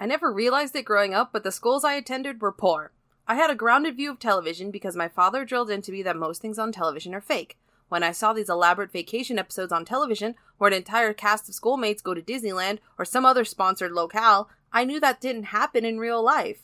I 0.00 0.06
never 0.06 0.32
realized 0.32 0.76
it 0.76 0.84
growing 0.84 1.12
up, 1.12 1.30
but 1.32 1.42
the 1.42 1.50
schools 1.50 1.84
I 1.84 1.94
attended 1.94 2.40
were 2.40 2.52
poor. 2.52 2.92
I 3.26 3.34
had 3.34 3.50
a 3.50 3.54
grounded 3.54 3.96
view 3.96 4.10
of 4.10 4.18
television 4.18 4.70
because 4.70 4.96
my 4.96 5.08
father 5.08 5.44
drilled 5.44 5.70
into 5.70 5.92
me 5.92 6.02
that 6.02 6.16
most 6.16 6.40
things 6.40 6.58
on 6.58 6.72
television 6.72 7.14
are 7.14 7.20
fake. 7.20 7.58
When 7.88 8.02
I 8.02 8.12
saw 8.12 8.32
these 8.32 8.48
elaborate 8.48 8.92
vacation 8.92 9.38
episodes 9.38 9.72
on 9.72 9.84
television, 9.84 10.34
where 10.58 10.68
an 10.68 10.76
entire 10.76 11.12
cast 11.12 11.48
of 11.48 11.54
schoolmates 11.54 12.02
go 12.02 12.14
to 12.14 12.22
Disneyland 12.22 12.78
or 12.98 13.04
some 13.04 13.24
other 13.24 13.44
sponsored 13.44 13.92
locale, 13.92 14.48
I 14.72 14.84
knew 14.84 15.00
that 15.00 15.20
didn't 15.20 15.44
happen 15.44 15.84
in 15.84 15.98
real 15.98 16.22
life. 16.22 16.60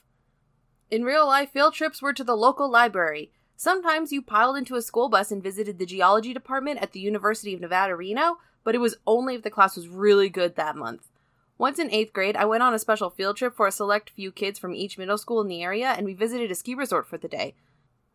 In 0.90 1.02
real 1.02 1.26
life, 1.26 1.50
field 1.50 1.74
trips 1.74 2.02
were 2.02 2.12
to 2.12 2.24
the 2.24 2.36
local 2.36 2.70
library. 2.70 3.32
Sometimes 3.56 4.12
you 4.12 4.20
piled 4.20 4.56
into 4.56 4.76
a 4.76 4.82
school 4.82 5.08
bus 5.08 5.30
and 5.30 5.42
visited 5.42 5.78
the 5.78 5.86
geology 5.86 6.34
department 6.34 6.80
at 6.82 6.92
the 6.92 7.00
University 7.00 7.54
of 7.54 7.60
Nevada, 7.60 7.96
Reno, 7.96 8.38
but 8.62 8.74
it 8.74 8.80
was 8.80 8.96
only 9.06 9.34
if 9.34 9.42
the 9.42 9.50
class 9.50 9.76
was 9.76 9.88
really 9.88 10.28
good 10.28 10.56
that 10.56 10.76
month. 10.76 11.08
Once 11.56 11.78
in 11.78 11.90
eighth 11.90 12.12
grade, 12.12 12.36
I 12.36 12.44
went 12.44 12.62
on 12.62 12.74
a 12.74 12.78
special 12.78 13.10
field 13.10 13.36
trip 13.36 13.54
for 13.54 13.66
a 13.66 13.72
select 13.72 14.10
few 14.10 14.32
kids 14.32 14.58
from 14.58 14.74
each 14.74 14.98
middle 14.98 15.18
school 15.18 15.40
in 15.40 15.48
the 15.48 15.62
area, 15.62 15.88
and 15.88 16.04
we 16.04 16.14
visited 16.14 16.50
a 16.50 16.54
ski 16.54 16.74
resort 16.74 17.06
for 17.06 17.16
the 17.16 17.28
day. 17.28 17.54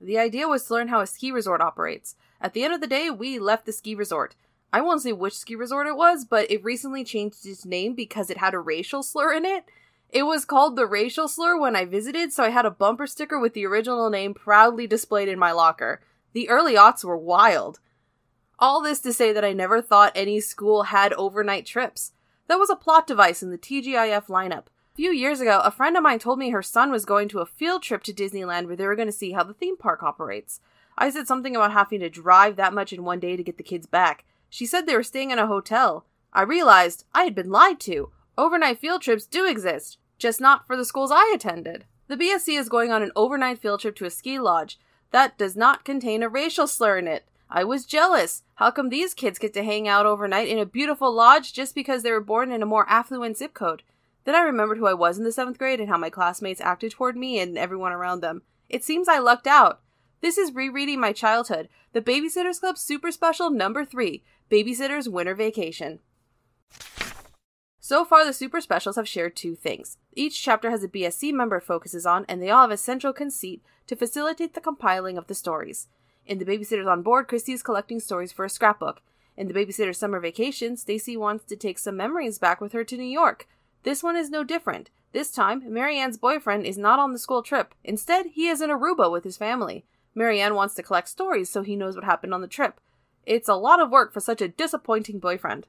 The 0.01 0.17
idea 0.17 0.47
was 0.47 0.65
to 0.65 0.73
learn 0.73 0.89
how 0.89 0.99
a 0.99 1.07
ski 1.07 1.31
resort 1.31 1.61
operates. 1.61 2.15
At 2.41 2.53
the 2.53 2.63
end 2.63 2.73
of 2.73 2.81
the 2.81 2.87
day, 2.87 3.09
we 3.09 3.39
left 3.39 3.65
the 3.65 3.71
ski 3.71 3.95
resort. 3.95 4.35
I 4.71 4.81
won't 4.81 5.01
say 5.01 5.13
which 5.13 5.37
ski 5.37 5.55
resort 5.55 5.87
it 5.87 5.95
was, 5.95 6.25
but 6.25 6.49
it 6.51 6.63
recently 6.63 7.03
changed 7.03 7.45
its 7.45 7.65
name 7.65 7.95
because 7.95 8.29
it 8.29 8.37
had 8.37 8.53
a 8.53 8.59
racial 8.59 9.03
slur 9.03 9.33
in 9.33 9.45
it. 9.45 9.65
It 10.09 10.23
was 10.23 10.45
called 10.45 10.75
the 10.75 10.85
racial 10.85 11.27
slur 11.27 11.57
when 11.57 11.75
I 11.75 11.85
visited, 11.85 12.33
so 12.33 12.43
I 12.43 12.49
had 12.49 12.65
a 12.65 12.71
bumper 12.71 13.07
sticker 13.07 13.39
with 13.39 13.53
the 13.53 13.65
original 13.65 14.09
name 14.09 14.33
proudly 14.33 14.87
displayed 14.87 15.29
in 15.29 15.39
my 15.39 15.51
locker. 15.51 16.01
The 16.33 16.49
early 16.49 16.75
aughts 16.75 17.03
were 17.03 17.17
wild. 17.17 17.79
All 18.57 18.81
this 18.81 18.99
to 19.01 19.13
say 19.13 19.31
that 19.31 19.45
I 19.45 19.53
never 19.53 19.81
thought 19.81 20.11
any 20.15 20.39
school 20.39 20.83
had 20.83 21.13
overnight 21.13 21.65
trips. 21.65 22.11
That 22.49 22.57
was 22.57 22.71
a 22.71 22.75
plot 22.75 23.05
device 23.05 23.43
in 23.43 23.51
the 23.51 23.59
TGIF 23.59 24.25
lineup. 24.25 24.65
A 24.65 24.95
few 24.95 25.11
years 25.11 25.39
ago, 25.39 25.61
a 25.63 25.69
friend 25.69 25.95
of 25.95 26.01
mine 26.01 26.17
told 26.17 26.39
me 26.39 26.49
her 26.49 26.63
son 26.63 26.91
was 26.91 27.05
going 27.05 27.29
to 27.29 27.41
a 27.41 27.45
field 27.45 27.83
trip 27.83 28.01
to 28.03 28.11
Disneyland 28.11 28.65
where 28.65 28.75
they 28.75 28.87
were 28.87 28.95
going 28.95 29.07
to 29.07 29.11
see 29.11 29.33
how 29.33 29.43
the 29.43 29.53
theme 29.53 29.77
park 29.77 30.01
operates. 30.01 30.59
I 30.97 31.11
said 31.11 31.27
something 31.27 31.55
about 31.55 31.73
having 31.73 31.99
to 31.99 32.09
drive 32.09 32.55
that 32.55 32.73
much 32.73 32.91
in 32.91 33.03
one 33.03 33.19
day 33.19 33.37
to 33.37 33.43
get 33.43 33.57
the 33.57 33.63
kids 33.63 33.85
back. 33.85 34.25
She 34.49 34.65
said 34.65 34.87
they 34.87 34.95
were 34.95 35.03
staying 35.03 35.29
in 35.29 35.37
a 35.37 35.45
hotel. 35.45 36.07
I 36.33 36.41
realized 36.41 37.05
I 37.13 37.23
had 37.23 37.35
been 37.35 37.51
lied 37.51 37.79
to. 37.81 38.09
Overnight 38.35 38.79
field 38.79 39.03
trips 39.03 39.27
do 39.27 39.45
exist, 39.45 39.99
just 40.17 40.41
not 40.41 40.65
for 40.65 40.75
the 40.75 40.85
schools 40.85 41.11
I 41.13 41.31
attended. 41.35 41.85
The 42.07 42.17
BSC 42.17 42.59
is 42.59 42.67
going 42.67 42.91
on 42.91 43.03
an 43.03 43.11
overnight 43.15 43.59
field 43.59 43.81
trip 43.81 43.95
to 43.97 44.05
a 44.05 44.09
ski 44.09 44.39
lodge. 44.39 44.79
That 45.11 45.37
does 45.37 45.55
not 45.55 45.85
contain 45.85 46.23
a 46.23 46.29
racial 46.29 46.65
slur 46.65 46.97
in 46.97 47.07
it. 47.07 47.25
I 47.51 47.63
was 47.63 47.85
jealous. 47.85 48.43
How 48.55 48.69
come 48.69 48.89
these 48.89 49.15
kids 49.15 49.39
get 49.39 49.53
to 49.55 49.63
hang 49.63 49.87
out 49.87 50.05
overnight 50.05 50.47
in 50.47 50.59
a 50.59 50.67
beautiful 50.67 51.11
lodge 51.11 51.51
just 51.51 51.73
because 51.73 52.03
they 52.03 52.11
were 52.11 52.21
born 52.21 52.51
in 52.51 52.61
a 52.61 52.67
more 52.67 52.87
affluent 52.87 53.37
zip 53.37 53.55
code? 53.55 53.81
Then 54.25 54.35
I 54.35 54.41
remembered 54.41 54.77
who 54.77 54.85
I 54.85 54.93
was 54.93 55.17
in 55.17 55.23
the 55.23 55.31
seventh 55.31 55.57
grade 55.57 55.79
and 55.79 55.89
how 55.89 55.97
my 55.97 56.11
classmates 56.11 56.61
acted 56.61 56.91
toward 56.91 57.17
me 57.17 57.39
and 57.39 57.57
everyone 57.57 57.91
around 57.91 58.21
them. 58.21 58.43
It 58.69 58.83
seems 58.83 59.07
I 59.07 59.17
lucked 59.17 59.47
out. 59.47 59.81
This 60.21 60.37
is 60.37 60.53
rereading 60.53 60.99
my 60.99 61.11
childhood. 61.11 61.69
The 61.93 62.01
Babysitters 62.01 62.59
Club 62.59 62.77
Super 62.77 63.11
Special 63.11 63.49
number 63.49 63.83
3 63.83 64.23
Babysitter's 64.51 65.09
Winter 65.09 65.33
Vacation. 65.33 65.99
So 67.79 68.05
far, 68.05 68.23
the 68.23 68.33
super 68.33 68.61
specials 68.61 68.97
have 68.97 69.07
shared 69.07 69.35
two 69.35 69.55
things. 69.55 69.97
Each 70.13 70.39
chapter 70.39 70.69
has 70.69 70.83
a 70.83 70.87
BSC 70.87 71.33
member 71.33 71.59
focuses 71.59 72.05
on, 72.05 72.25
and 72.29 72.39
they 72.39 72.51
all 72.51 72.61
have 72.61 72.71
a 72.71 72.77
central 72.77 73.13
conceit 73.13 73.63
to 73.87 73.95
facilitate 73.95 74.53
the 74.53 74.61
compiling 74.61 75.17
of 75.17 75.25
the 75.25 75.33
stories. 75.33 75.87
In 76.29 76.37
the 76.37 76.45
Babysitters 76.45 76.85
on 76.85 77.01
Board, 77.01 77.27
Kristy 77.27 77.55
is 77.55 77.63
collecting 77.63 77.99
stories 77.99 78.31
for 78.31 78.45
a 78.45 78.51
scrapbook. 78.51 79.01
In 79.35 79.47
the 79.47 79.53
Babysitter's 79.53 79.97
Summer 79.97 80.19
Vacation, 80.19 80.77
Stacey 80.77 81.17
wants 81.17 81.43
to 81.45 81.55
take 81.55 81.79
some 81.79 81.97
memories 81.97 82.37
back 82.37 82.61
with 82.61 82.71
her 82.73 82.83
to 82.83 82.97
New 82.97 83.03
York. 83.03 83.47
This 83.81 84.03
one 84.03 84.15
is 84.15 84.29
no 84.29 84.43
different. 84.43 84.91
This 85.11 85.31
time, 85.31 85.63
Mary 85.73 85.97
Anne's 85.97 86.19
boyfriend 86.19 86.67
is 86.67 86.77
not 86.77 86.99
on 86.99 87.13
the 87.13 87.17
school 87.17 87.41
trip. 87.41 87.73
Instead, 87.83 88.27
he 88.27 88.47
is 88.47 88.61
in 88.61 88.69
Aruba 88.69 89.11
with 89.11 89.23
his 89.23 89.37
family. 89.37 89.85
Mary 90.13 90.39
Anne 90.39 90.53
wants 90.53 90.75
to 90.75 90.83
collect 90.83 91.09
stories 91.09 91.49
so 91.49 91.63
he 91.63 91.75
knows 91.75 91.95
what 91.95 92.05
happened 92.05 92.35
on 92.35 92.41
the 92.41 92.47
trip. 92.47 92.79
It's 93.25 93.49
a 93.49 93.55
lot 93.55 93.81
of 93.81 93.89
work 93.89 94.13
for 94.13 94.19
such 94.19 94.39
a 94.39 94.47
disappointing 94.47 95.17
boyfriend. 95.17 95.65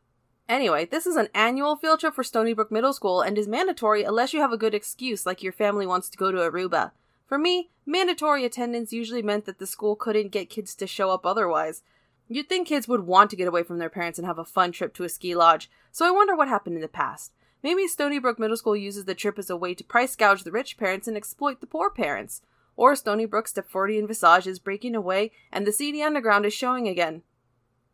Anyway, 0.47 0.85
this 0.85 1.07
is 1.07 1.17
an 1.17 1.29
annual 1.35 1.75
field 1.75 2.01
trip 2.01 2.13
for 2.13 2.23
Stoneybrook 2.23 2.71
Middle 2.71 2.93
School 2.93 3.23
and 3.23 3.39
is 3.39 3.49
mandatory 3.49 4.03
unless 4.03 4.35
you 4.35 4.41
have 4.43 4.53
a 4.53 4.59
good 4.59 4.75
excuse, 4.75 5.25
like 5.25 5.43
your 5.43 5.55
family 5.55 5.87
wants 5.87 6.11
to 6.11 6.19
go 6.19 6.31
to 6.31 6.37
Aruba. 6.37 6.91
For 7.31 7.39
me, 7.39 7.71
mandatory 7.87 8.45
attendance 8.45 8.93
usually 8.93 9.23
meant 9.23 9.45
that 9.45 9.61
the 9.61 9.67
school 9.67 9.95
couldn't 9.95 10.33
get 10.33 10.51
kids 10.51 10.75
to 10.75 10.87
show 10.89 11.13
up 11.13 11.25
otherwise. 11.25 11.85
You'd 12.27 12.49
think 12.49 12.67
kids 12.67 12.89
would 12.89 13.07
want 13.07 13.31
to 13.31 13.37
get 13.37 13.47
away 13.47 13.63
from 13.63 13.79
their 13.79 13.89
parents 13.89 14.19
and 14.19 14.27
have 14.27 14.41
a 14.41 14.45
fun 14.45 14.73
trip 14.73 14.93
to 14.95 15.05
a 15.05 15.09
ski 15.09 15.37
lodge, 15.37 15.71
so 15.93 16.05
I 16.05 16.11
wonder 16.11 16.35
what 16.35 16.49
happened 16.49 16.75
in 16.75 16.83
the 16.83 16.89
past. 16.89 17.33
Maybe 17.63 17.87
Stoneybrook 17.87 18.41
Middle 18.41 18.57
School 18.57 18.75
uses 18.75 19.05
the 19.05 19.15
trip 19.15 19.39
as 19.39 19.49
a 19.49 19.57
way 19.57 19.75
to 19.75 19.85
price 19.85 20.17
gouge 20.17 20.43
the 20.43 20.51
rich 20.51 20.77
parents 20.77 21.07
and 21.07 21.17
exploit 21.17 21.61
the 21.61 21.69
poor 21.69 21.89
parents. 21.89 22.43
Or 22.75 22.95
Stoneybrook 22.95 23.47
Stepfordian 23.47 24.09
Visage 24.09 24.49
is 24.49 24.59
breaking 24.59 24.97
away 24.97 25.31
and 25.53 25.65
the 25.65 25.73
seedy 25.73 26.03
underground 26.03 26.47
is 26.47 26.53
showing 26.53 26.89
again. 26.89 27.23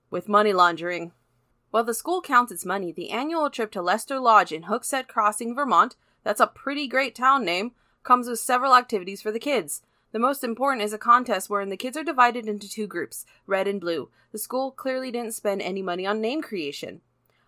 With 0.08 0.30
money 0.30 0.54
laundering. 0.54 1.12
While 1.70 1.84
the 1.84 1.92
school 1.92 2.22
counts 2.22 2.52
its 2.52 2.64
money, 2.64 2.90
the 2.90 3.10
annual 3.10 3.50
trip 3.50 3.70
to 3.72 3.82
Lester 3.82 4.18
Lodge 4.18 4.50
in 4.50 4.62
Hooksett 4.62 5.08
Crossing, 5.08 5.54
Vermont, 5.54 5.94
that's 6.24 6.40
a 6.40 6.46
pretty 6.46 6.88
great 6.88 7.14
town 7.14 7.44
name, 7.44 7.72
comes 8.06 8.28
with 8.28 8.38
several 8.38 8.74
activities 8.74 9.20
for 9.20 9.32
the 9.32 9.38
kids. 9.38 9.82
The 10.12 10.18
most 10.18 10.44
important 10.44 10.82
is 10.82 10.92
a 10.92 10.98
contest 10.98 11.50
wherein 11.50 11.68
the 11.68 11.76
kids 11.76 11.96
are 11.96 12.04
divided 12.04 12.46
into 12.46 12.70
two 12.70 12.86
groups, 12.86 13.26
red 13.46 13.66
and 13.66 13.80
blue. 13.80 14.08
The 14.32 14.38
school 14.38 14.70
clearly 14.70 15.10
didn't 15.10 15.34
spend 15.34 15.60
any 15.60 15.82
money 15.82 16.06
on 16.06 16.20
name 16.20 16.40
creation. 16.40 17.00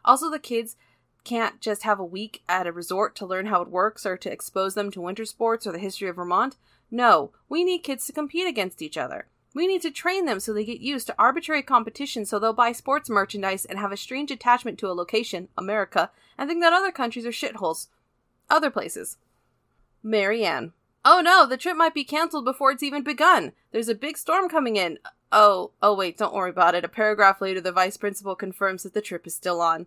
Also, 0.05 0.29
the 0.29 0.39
kids 0.39 0.77
can't 1.25 1.61
just 1.61 1.85
have 1.85 2.01
a 2.01 2.05
week 2.05 2.43
at 2.49 2.67
a 2.67 2.73
resort 2.73 3.15
to 3.17 3.27
learn 3.27 3.47
how 3.47 3.63
it 3.63 3.71
works 3.71 4.05
or 4.05 4.17
to 4.17 4.33
expose 4.33 4.75
them 4.75 4.91
to 4.91 5.01
winter 5.01 5.25
sports 5.25 5.67
or 5.67 5.73
the 5.73 5.79
history 5.79 6.09
of 6.09 6.17
Vermont. 6.17 6.57
No, 6.91 7.33
we 7.49 7.65
need 7.65 7.81
kids 7.81 8.07
to 8.07 8.13
compete 8.13 8.47
against 8.47 8.83
each 8.83 8.97
other. 8.97 9.27
We 9.55 9.67
need 9.67 9.83
to 9.83 9.91
train 9.91 10.25
them 10.25 10.41
so 10.41 10.53
they 10.53 10.65
get 10.65 10.81
used 10.81 11.07
to 11.07 11.15
arbitrary 11.19 11.63
competition 11.63 12.25
so 12.25 12.39
they'll 12.39 12.53
buy 12.53 12.73
sports 12.73 13.09
merchandise 13.09 13.65
and 13.65 13.79
have 13.79 13.93
a 13.93 13.97
strange 13.97 14.31
attachment 14.31 14.79
to 14.79 14.89
a 14.89 14.93
location, 14.93 15.49
America, 15.57 16.11
and 16.37 16.49
think 16.49 16.63
that 16.63 16.73
other 16.73 16.93
countries 16.93 17.27
are 17.27 17.31
shitholes. 17.31 17.89
Other 18.51 18.71
places. 18.71 19.19
Mary 20.09 20.45
Anne. 20.45 20.73
Oh 21.05 21.21
no, 21.21 21.47
the 21.47 21.57
trip 21.57 21.77
might 21.77 21.95
be 21.95 22.05
cancelled 22.05 22.45
before 22.45 22.71
it's 22.71 22.83
even 22.83 23.03
begun. 23.03 23.53
There's 23.73 23.89
a 23.89 23.95
big 23.95 24.17
storm 24.17 24.49
coming 24.49 24.77
in. 24.77 24.99
Oh, 25.31 25.73
oh 25.83 25.95
wait, 25.95 26.17
don't 26.17 26.35
worry 26.35 26.51
about 26.51 26.75
it. 26.75 26.85
A 26.85 26.89
paragraph 26.89 27.41
later, 27.41 27.61
the 27.61 27.73
vice 27.73 27.97
principal 27.97 28.35
confirms 28.35 28.83
that 28.83 28.95
the 28.95 29.03
trip 29.03 29.27
is 29.27 29.35
still 29.35 29.61
on. 29.61 29.87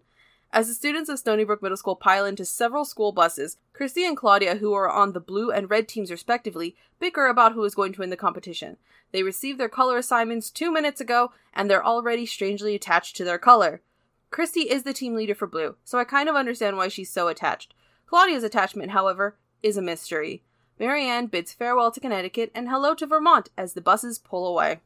As 0.54 0.68
the 0.68 0.74
students 0.74 1.10
of 1.10 1.18
Stoneybrook 1.18 1.62
Middle 1.62 1.78
School 1.78 1.96
pile 1.96 2.26
into 2.26 2.46
several 2.46 2.86
school 2.86 3.12
buses, 3.12 3.58
Kristy 3.74 4.06
and 4.06 4.18
Claudia, 4.18 4.56
who 4.56 4.74
are 4.74 4.90
on 4.90 5.14
the 5.14 5.20
blue 5.20 5.50
and 5.50 5.70
red 5.70 5.88
teams 5.88 6.12
respectively, 6.12 6.76
bicker 7.00 7.28
about 7.28 7.54
who 7.54 7.64
is 7.64 7.74
going 7.74 7.94
to 7.94 8.02
win 8.02 8.10
the 8.10 8.18
competition. 8.18 8.78
They 9.12 9.24
received 9.24 9.60
their 9.60 9.70
color 9.70 9.98
assignments 9.98 10.52
two 10.52 10.72
minutes 10.72 11.02
ago, 11.02 11.32
and 11.54 11.70
they're 11.70 11.86
already 11.86 12.26
strangely 12.26 12.76
attached 12.76 13.16
to 13.16 13.24
their 13.24 13.40
color. 13.40 13.82
Kristy 14.30 14.66
is 14.66 14.84
the 14.84 14.94
team 14.94 15.16
leader 15.16 15.36
for 15.36 15.48
blue, 15.48 15.76
so 15.84 15.98
I 15.98 16.04
kind 16.04 16.30
of 16.30 16.36
understand 16.36 16.78
why 16.78 16.90
she's 16.90 17.12
so 17.12 17.28
attached. 17.28 17.74
Claudia's 18.06 18.44
attachment, 18.44 18.92
however, 18.92 19.38
is 19.64 19.78
a 19.78 19.82
mystery. 19.82 20.44
Mary 20.80 21.06
Anne 21.06 21.28
bids 21.28 21.54
farewell 21.54 21.92
to 21.92 22.00
Connecticut 22.00 22.52
and 22.56 22.70
hello 22.70 22.96
to 22.96 23.06
Vermont 23.06 23.50
as 23.58 23.74
the 23.74 23.82
buses 23.82 24.18
pull 24.18 24.48
away. 24.48 24.80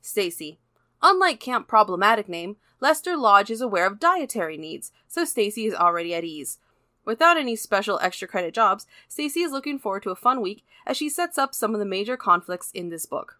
Stacey. 0.00 0.58
Unlike 1.02 1.40
Camp 1.40 1.68
Problematic 1.68 2.28
Name, 2.28 2.56
Lester 2.80 3.16
Lodge 3.16 3.50
is 3.50 3.60
aware 3.60 3.86
of 3.86 4.00
dietary 4.00 4.56
needs, 4.56 4.92
so 5.06 5.24
Stacey 5.24 5.66
is 5.66 5.74
already 5.74 6.14
at 6.14 6.24
ease. 6.24 6.58
Without 7.04 7.36
any 7.36 7.54
special 7.54 7.98
extra 8.02 8.26
credit 8.26 8.52
jobs, 8.52 8.86
Stacey 9.08 9.40
is 9.40 9.52
looking 9.52 9.78
forward 9.78 10.02
to 10.02 10.10
a 10.10 10.16
fun 10.16 10.40
week 10.40 10.64
as 10.86 10.96
she 10.96 11.08
sets 11.08 11.38
up 11.38 11.54
some 11.54 11.72
of 11.72 11.78
the 11.78 11.86
major 11.86 12.16
conflicts 12.16 12.70
in 12.72 12.88
this 12.88 13.06
book. 13.06 13.38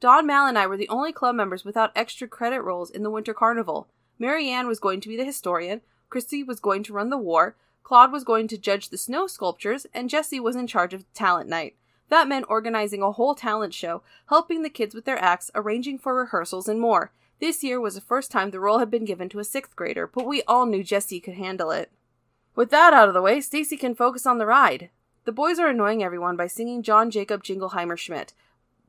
Dawn 0.00 0.26
Mal 0.26 0.46
and 0.46 0.58
I 0.58 0.66
were 0.66 0.76
the 0.76 0.88
only 0.88 1.12
club 1.12 1.34
members 1.34 1.64
without 1.64 1.92
extra 1.94 2.26
credit 2.26 2.60
roles 2.62 2.90
in 2.90 3.02
the 3.02 3.10
Winter 3.10 3.32
Carnival. 3.32 3.88
Mary 4.18 4.48
Anne 4.48 4.66
was 4.66 4.80
going 4.80 5.00
to 5.00 5.08
be 5.08 5.16
the 5.16 5.24
historian, 5.24 5.80
Kristy 6.10 6.46
was 6.46 6.60
going 6.60 6.82
to 6.84 6.92
run 6.92 7.10
the 7.10 7.18
war, 7.18 7.56
Claude 7.84 8.12
was 8.12 8.24
going 8.24 8.48
to 8.48 8.58
judge 8.58 8.88
the 8.88 8.98
snow 8.98 9.26
sculptures, 9.26 9.86
and 9.92 10.08
Jessi 10.08 10.40
was 10.40 10.56
in 10.56 10.66
charge 10.66 10.94
of 10.94 11.04
talent 11.12 11.50
night. 11.50 11.76
That 12.08 12.26
meant 12.26 12.46
organizing 12.48 13.02
a 13.02 13.12
whole 13.12 13.34
talent 13.34 13.74
show, 13.74 14.02
helping 14.30 14.62
the 14.62 14.70
kids 14.70 14.94
with 14.94 15.04
their 15.04 15.22
acts, 15.22 15.50
arranging 15.54 15.98
for 15.98 16.14
rehearsals, 16.14 16.66
and 16.66 16.80
more. 16.80 17.12
This 17.40 17.62
year 17.62 17.78
was 17.78 17.94
the 17.94 18.00
first 18.00 18.30
time 18.30 18.50
the 18.50 18.58
role 18.58 18.78
had 18.78 18.90
been 18.90 19.04
given 19.04 19.28
to 19.28 19.38
a 19.38 19.44
sixth 19.44 19.76
grader, 19.76 20.06
but 20.06 20.26
we 20.26 20.42
all 20.44 20.64
knew 20.64 20.82
Jessi 20.82 21.22
could 21.22 21.34
handle 21.34 21.70
it. 21.70 21.92
With 22.56 22.70
that 22.70 22.94
out 22.94 23.08
of 23.08 23.14
the 23.14 23.22
way, 23.22 23.40
Stacey 23.40 23.76
can 23.76 23.94
focus 23.94 24.24
on 24.24 24.38
the 24.38 24.46
ride. 24.46 24.88
The 25.24 25.32
boys 25.32 25.58
are 25.58 25.68
annoying 25.68 26.02
everyone 26.02 26.36
by 26.36 26.46
singing 26.46 26.82
John 26.82 27.10
Jacob 27.10 27.44
Jingleheimer 27.44 27.98
Schmidt, 27.98 28.32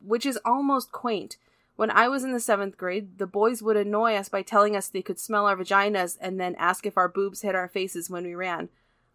which 0.02 0.26
is 0.26 0.40
almost 0.46 0.94
quaint. 0.94 1.36
When 1.76 1.92
I 1.92 2.08
was 2.08 2.24
in 2.24 2.32
the 2.32 2.40
seventh 2.40 2.78
grade, 2.78 3.18
the 3.18 3.28
boys 3.28 3.62
would 3.62 3.76
annoy 3.76 4.16
us 4.16 4.30
by 4.30 4.42
telling 4.42 4.76
us 4.76 4.88
they 4.88 5.02
could 5.02 5.20
smell 5.20 5.48
our 5.48 5.58
vaginas 5.58 6.18
and 6.22 6.40
then 6.40 6.56
ask 6.56 6.86
if 6.86 6.98
our 6.98 7.10
boobs 7.10 7.42
hit 7.42 7.56
our 7.56 7.68
faces 7.68 8.10
when 8.10 8.24
we 8.24 8.36
ran. 8.36 8.70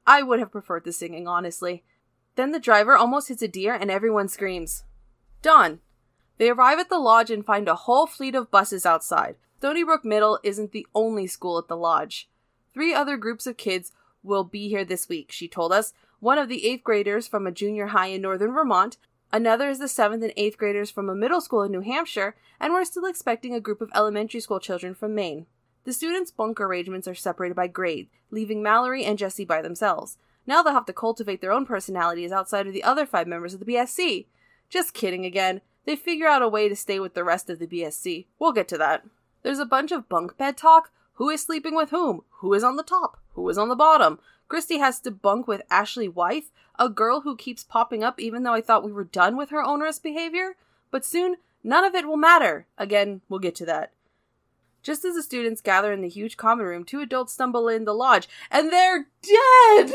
I 0.07 0.23
would 0.23 0.39
have 0.39 0.53
preferred 0.53 0.85
the 0.85 0.93
singing, 0.93 1.29
honestly. 1.29 1.85
Then 2.37 2.53
the 2.53 2.61
driver 2.61 2.97
almost 2.97 3.29
hits 3.29 3.43
a 3.43 3.49
deer 3.49 3.75
and 3.75 3.91
everyone 3.91 4.29
screams. 4.29 4.85
Done. 5.43 5.81
They 6.39 6.49
arrive 6.51 6.79
at 6.79 6.89
the 6.89 6.99
lodge 6.99 7.31
and 7.31 7.45
find 7.45 7.69
a 7.69 7.75
whole 7.75 8.07
fleet 8.07 8.35
of 8.35 8.51
buses 8.51 8.87
outside. 8.87 9.37
Stony 9.59 9.85
Brook 9.85 10.05
Middle 10.05 10.39
isn't 10.43 10.73
the 10.73 10.87
only 10.95 11.27
school 11.27 11.59
at 11.59 11.69
the 11.69 11.77
lodge. 11.77 12.31
Three 12.73 12.95
other 12.95 13.19
groups 13.19 13.47
of 13.47 13.59
kids 13.59 13.93
will 14.23 14.45
be 14.45 14.69
here 14.69 14.85
this 14.85 15.09
week, 15.09 15.31
she 15.33 15.49
told 15.49 15.73
us. 15.73 15.93
One 16.19 16.39
of 16.39 16.49
the 16.49 16.67
eighth 16.67 16.83
graders 16.83 17.27
from 17.27 17.47
a 17.47 17.53
junior 17.53 17.89
high 17.89 18.07
in 18.07 18.23
northern 18.23 18.53
Vermont, 18.53 18.97
another 19.33 19.69
is 19.69 19.79
the 19.79 19.89
seventh 19.89 20.23
and 20.23 20.33
eighth 20.37 20.57
graders 20.57 20.91
from 20.91 21.09
a 21.09 21.15
middle 21.15 21.41
school 21.41 21.63
in 21.63 21.73
New 21.73 21.81
Hampshire, 21.81 22.37
and 22.59 22.73
we're 22.73 22.85
still 22.85 23.05
expecting 23.05 23.55
a 23.55 23.61
group 23.61 23.81
of 23.81 23.91
elementary 23.95 24.41
school 24.41 24.61
children 24.61 24.95
from 24.95 25.15
Maine. 25.15 25.47
The 25.85 25.93
students' 25.93 26.31
bunk 26.31 26.61
arrangements 26.61 27.09
are 27.09 27.15
separated 27.15 27.55
by 27.55 27.67
grade, 27.67 28.09
leaving 28.31 28.63
Mallory 28.63 29.05
and 29.05 29.19
Jessi 29.19 29.47
by 29.47 29.63
themselves. 29.63 30.19
Now 30.47 30.63
they'll 30.63 30.75
have 30.75 30.87
to 30.87 30.93
cultivate 30.93 31.41
their 31.41 31.53
own 31.53 31.65
personalities 31.65 32.33
outside 32.33 32.67
of 32.67 32.73
the 32.73 32.83
other 32.83 33.07
five 33.07 33.27
members 33.27 33.55
of 33.55 33.61
the 33.61 33.67
BSC. 33.67 34.27
Just 34.69 34.95
kidding 34.95 35.25
again. 35.25 35.61
They 35.87 35.97
figure 35.97 36.27
out 36.27 36.43
a 36.43 36.49
way 36.49 36.69
to 36.69 36.77
stay 36.77 37.01
with 37.01 37.15
the 37.15 37.25
rest 37.25 37.49
of 37.49 37.59
the 37.59 37.67
BSC. 37.67 38.27
We'll 38.39 38.53
get 38.53 38.69
to 38.69 38.79
that. 38.79 39.05
There's 39.43 39.59
a 39.59 39.65
bunch 39.65 39.91
of 39.93 40.09
bunk 40.09 40.37
bed 40.37 40.57
talk. 40.57 40.91
Who 41.15 41.31
is 41.31 41.43
sleeping 41.43 41.75
with 41.75 41.91
whom? 41.91 42.23
Who 42.41 42.53
is 42.55 42.63
on 42.63 42.77
the 42.77 42.83
top? 42.83 43.19
Who 43.35 43.49
is 43.49 43.59
on 43.59 43.69
the 43.69 43.77
bottom? 43.77 44.19
Kristy 44.49 44.79
has 44.79 45.01
to 45.01 45.11
bunk 45.11 45.47
with 45.47 45.63
Ashley 45.71 46.09
Wyeth, 46.09 46.51
a 46.79 46.89
girl 46.89 47.21
who 47.21 47.37
keeps 47.37 47.65
popping 47.65 48.03
up 48.03 48.21
even 48.21 48.43
though 48.43 48.55
I 48.55 48.61
thought 48.61 48.85
we 48.85 48.93
were 48.93 49.05
done 49.05 49.37
with 49.37 49.51
her 49.51 49.63
onerous 49.63 49.99
behavior. 49.99 50.57
But 50.91 51.05
soon, 51.05 51.37
none 51.63 51.85
of 51.85 51.95
it 51.95 52.07
will 52.07 52.17
matter. 52.17 52.67
Again, 52.77 53.21
we'll 53.29 53.41
get 53.41 53.55
to 53.57 53.67
that. 53.67 53.93
Just 54.83 55.05
as 55.05 55.15
the 55.15 55.23
students 55.23 55.61
gather 55.61 55.93
in 55.93 56.01
the 56.01 56.09
huge 56.09 56.37
common 56.37 56.67
room, 56.67 56.85
two 56.85 57.01
adults 57.01 57.33
stumble 57.33 57.69
in 57.69 57.85
the 57.85 57.93
lodge, 57.93 58.29
and 58.51 58.73
they're 58.73 59.09
dead! 59.23 59.93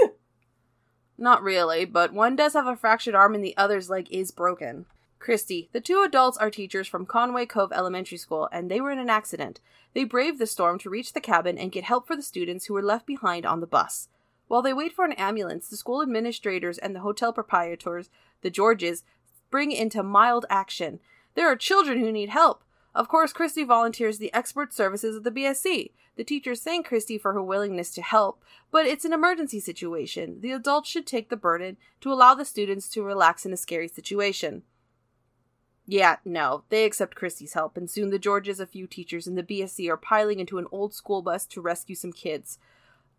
Not 1.17 1.41
really, 1.41 1.85
but 1.85 2.13
one 2.13 2.35
does 2.35 2.53
have 2.53 2.67
a 2.67 2.75
fractured 2.75 3.15
arm 3.15 3.35
and 3.35 3.43
the 3.43 3.55
other's 3.57 3.89
leg 3.89 4.07
is 4.11 4.31
broken. 4.31 4.85
Kristy, 5.19 5.69
the 5.71 5.81
two 5.81 6.03
adults 6.05 6.37
are 6.37 6.51
teachers 6.51 6.87
from 6.87 7.05
Conway 7.05 7.45
Cove 7.45 7.71
Elementary 7.71 8.17
School, 8.17 8.49
and 8.51 8.69
they 8.69 8.79
were 8.81 8.91
in 8.91 8.99
an 8.99 9.09
accident. 9.09 9.59
They 9.93 10.03
braved 10.03 10.39
the 10.39 10.45
storm 10.45 10.77
to 10.79 10.89
reach 10.89 11.13
the 11.13 11.21
cabin 11.21 11.57
and 11.57 11.71
get 11.71 11.85
help 11.85 12.05
for 12.05 12.15
the 12.15 12.21
students 12.21 12.65
who 12.65 12.73
were 12.73 12.83
left 12.83 13.07
behind 13.07 13.45
on 13.45 13.61
the 13.61 13.65
bus. 13.65 14.09
While 14.47 14.61
they 14.61 14.73
wait 14.73 14.93
for 14.93 15.05
an 15.05 15.13
ambulance, 15.13 15.67
the 15.67 15.77
school 15.77 16.03
administrators 16.03 16.77
and 16.77 16.93
the 16.93 16.99
hotel 16.99 17.33
proprietors, 17.33 18.09
the 18.41 18.51
Georges, 18.51 19.03
spring 19.47 19.71
into 19.71 20.03
mild 20.03 20.45
action. 20.49 20.99
There 21.33 21.47
are 21.47 21.55
children 21.55 21.99
who 21.99 22.11
need 22.11 22.29
help. 22.29 22.64
Of 22.95 23.09
course, 23.09 23.33
Kristy 23.33 23.67
volunteers 23.67 24.17
the 24.17 24.33
expert 24.33 24.73
services 24.73 25.17
of 25.17 25.25
the 25.25 25.31
BSC. 25.31 25.91
The 26.15 26.23
teachers 26.23 26.61
thank 26.61 26.87
Kristy 26.87 27.19
for 27.19 27.33
her 27.33 27.43
willingness 27.43 27.91
to 27.91 28.01
help, 28.01 28.41
but 28.71 28.85
it's 28.85 29.03
an 29.03 29.11
emergency 29.11 29.59
situation. 29.59 30.39
The 30.39 30.53
adults 30.53 30.89
should 30.89 31.05
take 31.05 31.27
the 31.29 31.35
burden 31.35 31.75
to 31.99 32.11
allow 32.13 32.35
the 32.35 32.45
students 32.45 32.87
to 32.91 33.03
relax 33.03 33.45
in 33.45 33.51
a 33.51 33.57
scary 33.57 33.89
situation. 33.89 34.63
Yeah, 35.85 36.17
no, 36.23 36.63
they 36.69 36.85
accept 36.85 37.17
Kristy's 37.17 37.53
help, 37.53 37.75
and 37.75 37.89
soon 37.89 38.11
the 38.11 38.17
Georges, 38.17 38.61
a 38.61 38.65
few 38.65 38.87
teachers, 38.87 39.27
and 39.27 39.37
the 39.37 39.43
BSC 39.43 39.89
are 39.89 39.97
piling 39.97 40.39
into 40.39 40.57
an 40.57 40.67
old 40.71 40.93
school 40.93 41.21
bus 41.21 41.45
to 41.47 41.61
rescue 41.61 41.95
some 41.95 42.13
kids. 42.13 42.57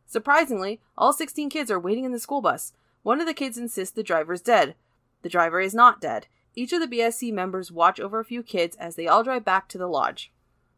Surprisingly, 0.07 0.81
all 0.97 1.13
16 1.13 1.51
kids 1.51 1.71
are 1.71 1.79
waiting 1.79 2.05
in 2.05 2.13
the 2.13 2.19
school 2.19 2.41
bus. 2.41 2.73
One 3.03 3.21
of 3.21 3.27
the 3.27 3.35
kids 3.35 3.59
insists 3.59 3.95
the 3.95 4.03
driver 4.03 4.33
is 4.33 4.41
dead. 4.41 4.75
The 5.21 5.29
driver 5.29 5.61
is 5.61 5.75
not 5.75 6.01
dead. 6.01 6.29
Each 6.59 6.73
of 6.73 6.81
the 6.81 6.89
BSC 6.89 7.33
members 7.35 7.71
watch 7.71 8.01
over 8.01 8.19
a 8.19 8.25
few 8.25 8.43
kids 8.43 8.77
as 8.77 8.97
they 8.97 9.07
all 9.07 9.23
drive 9.23 9.45
back 9.45 9.69
to 9.69 9.79
the 9.79 9.87
lodge. 9.87 10.33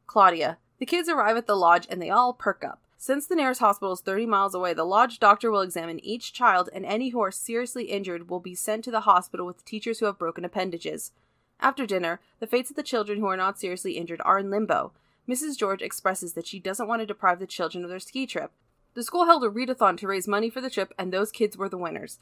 Claudia. 0.08 0.58
The 0.78 0.86
kids 0.86 1.08
arrive 1.08 1.36
at 1.36 1.46
the 1.46 1.54
lodge 1.54 1.86
and 1.88 2.02
they 2.02 2.10
all 2.10 2.32
perk 2.32 2.64
up. 2.64 2.82
Since 2.96 3.28
the 3.28 3.36
nearest 3.36 3.60
hospital 3.60 3.92
is 3.92 4.00
30 4.00 4.26
miles 4.26 4.56
away, 4.56 4.74
the 4.74 4.84
lodge 4.84 5.20
doctor 5.20 5.52
will 5.52 5.60
examine 5.60 6.04
each 6.04 6.32
child, 6.32 6.68
and 6.72 6.84
any 6.84 7.10
who 7.10 7.20
are 7.20 7.30
seriously 7.30 7.84
injured 7.84 8.28
will 8.28 8.40
be 8.40 8.56
sent 8.56 8.82
to 8.84 8.90
the 8.90 9.02
hospital 9.02 9.46
with 9.46 9.64
teachers 9.64 10.00
who 10.00 10.06
have 10.06 10.18
broken 10.18 10.44
appendages. 10.44 11.12
After 11.60 11.86
dinner, 11.86 12.20
the 12.40 12.48
fates 12.48 12.70
of 12.70 12.76
the 12.76 12.82
children 12.82 13.20
who 13.20 13.26
are 13.26 13.36
not 13.36 13.60
seriously 13.60 13.92
injured 13.92 14.20
are 14.24 14.40
in 14.40 14.50
limbo. 14.50 14.92
Mrs. 15.28 15.56
George 15.56 15.80
expresses 15.80 16.32
that 16.32 16.48
she 16.48 16.58
doesn't 16.58 16.88
want 16.88 17.00
to 17.00 17.06
deprive 17.06 17.38
the 17.38 17.46
children 17.46 17.84
of 17.84 17.90
their 17.90 18.00
ski 18.00 18.26
trip. 18.26 18.50
The 18.94 19.04
school 19.04 19.26
held 19.26 19.44
a 19.44 19.48
readathon 19.48 19.96
to 19.98 20.08
raise 20.08 20.26
money 20.26 20.50
for 20.50 20.60
the 20.60 20.70
trip, 20.70 20.92
and 20.98 21.12
those 21.12 21.30
kids 21.30 21.56
were 21.56 21.68
the 21.68 21.78
winners. 21.78 22.18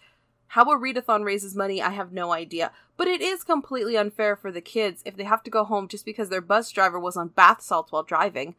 How 0.49 0.63
a 0.65 0.79
readathon 0.79 1.25
raises 1.25 1.55
money, 1.55 1.83
I 1.83 1.91
have 1.91 2.13
no 2.13 2.33
idea, 2.33 2.73
but 2.97 3.09
it 3.09 3.21
is 3.21 3.45
completely 3.45 3.97
unfair 3.97 4.37
for 4.37 4.51
the 4.51 4.61
kids 4.61 5.03
if 5.05 5.17
they 5.17 5.25
have 5.25 5.43
to 5.43 5.51
go 5.51 5.65
home 5.65 5.89
just 5.89 6.05
because 6.05 6.29
their 6.29 6.41
bus 6.41 6.71
driver 6.71 6.99
was 6.99 7.17
on 7.17 7.29
bath 7.29 7.61
salts 7.61 7.93
while 7.93 8.03
driving. 8.03 8.55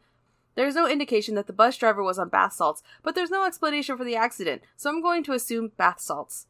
There's 0.54 0.74
no 0.74 0.88
indication 0.88 1.34
that 1.36 1.46
the 1.46 1.52
bus 1.52 1.76
driver 1.76 2.02
was 2.02 2.18
on 2.18 2.28
bath 2.28 2.52
salts, 2.52 2.82
but 3.02 3.14
there's 3.14 3.30
no 3.30 3.46
explanation 3.46 3.96
for 3.96 4.04
the 4.04 4.16
accident, 4.16 4.62
so 4.76 4.90
I'm 4.90 5.00
going 5.00 5.22
to 5.24 5.32
assume 5.32 5.72
bath 5.76 6.00
salts. 6.00 6.46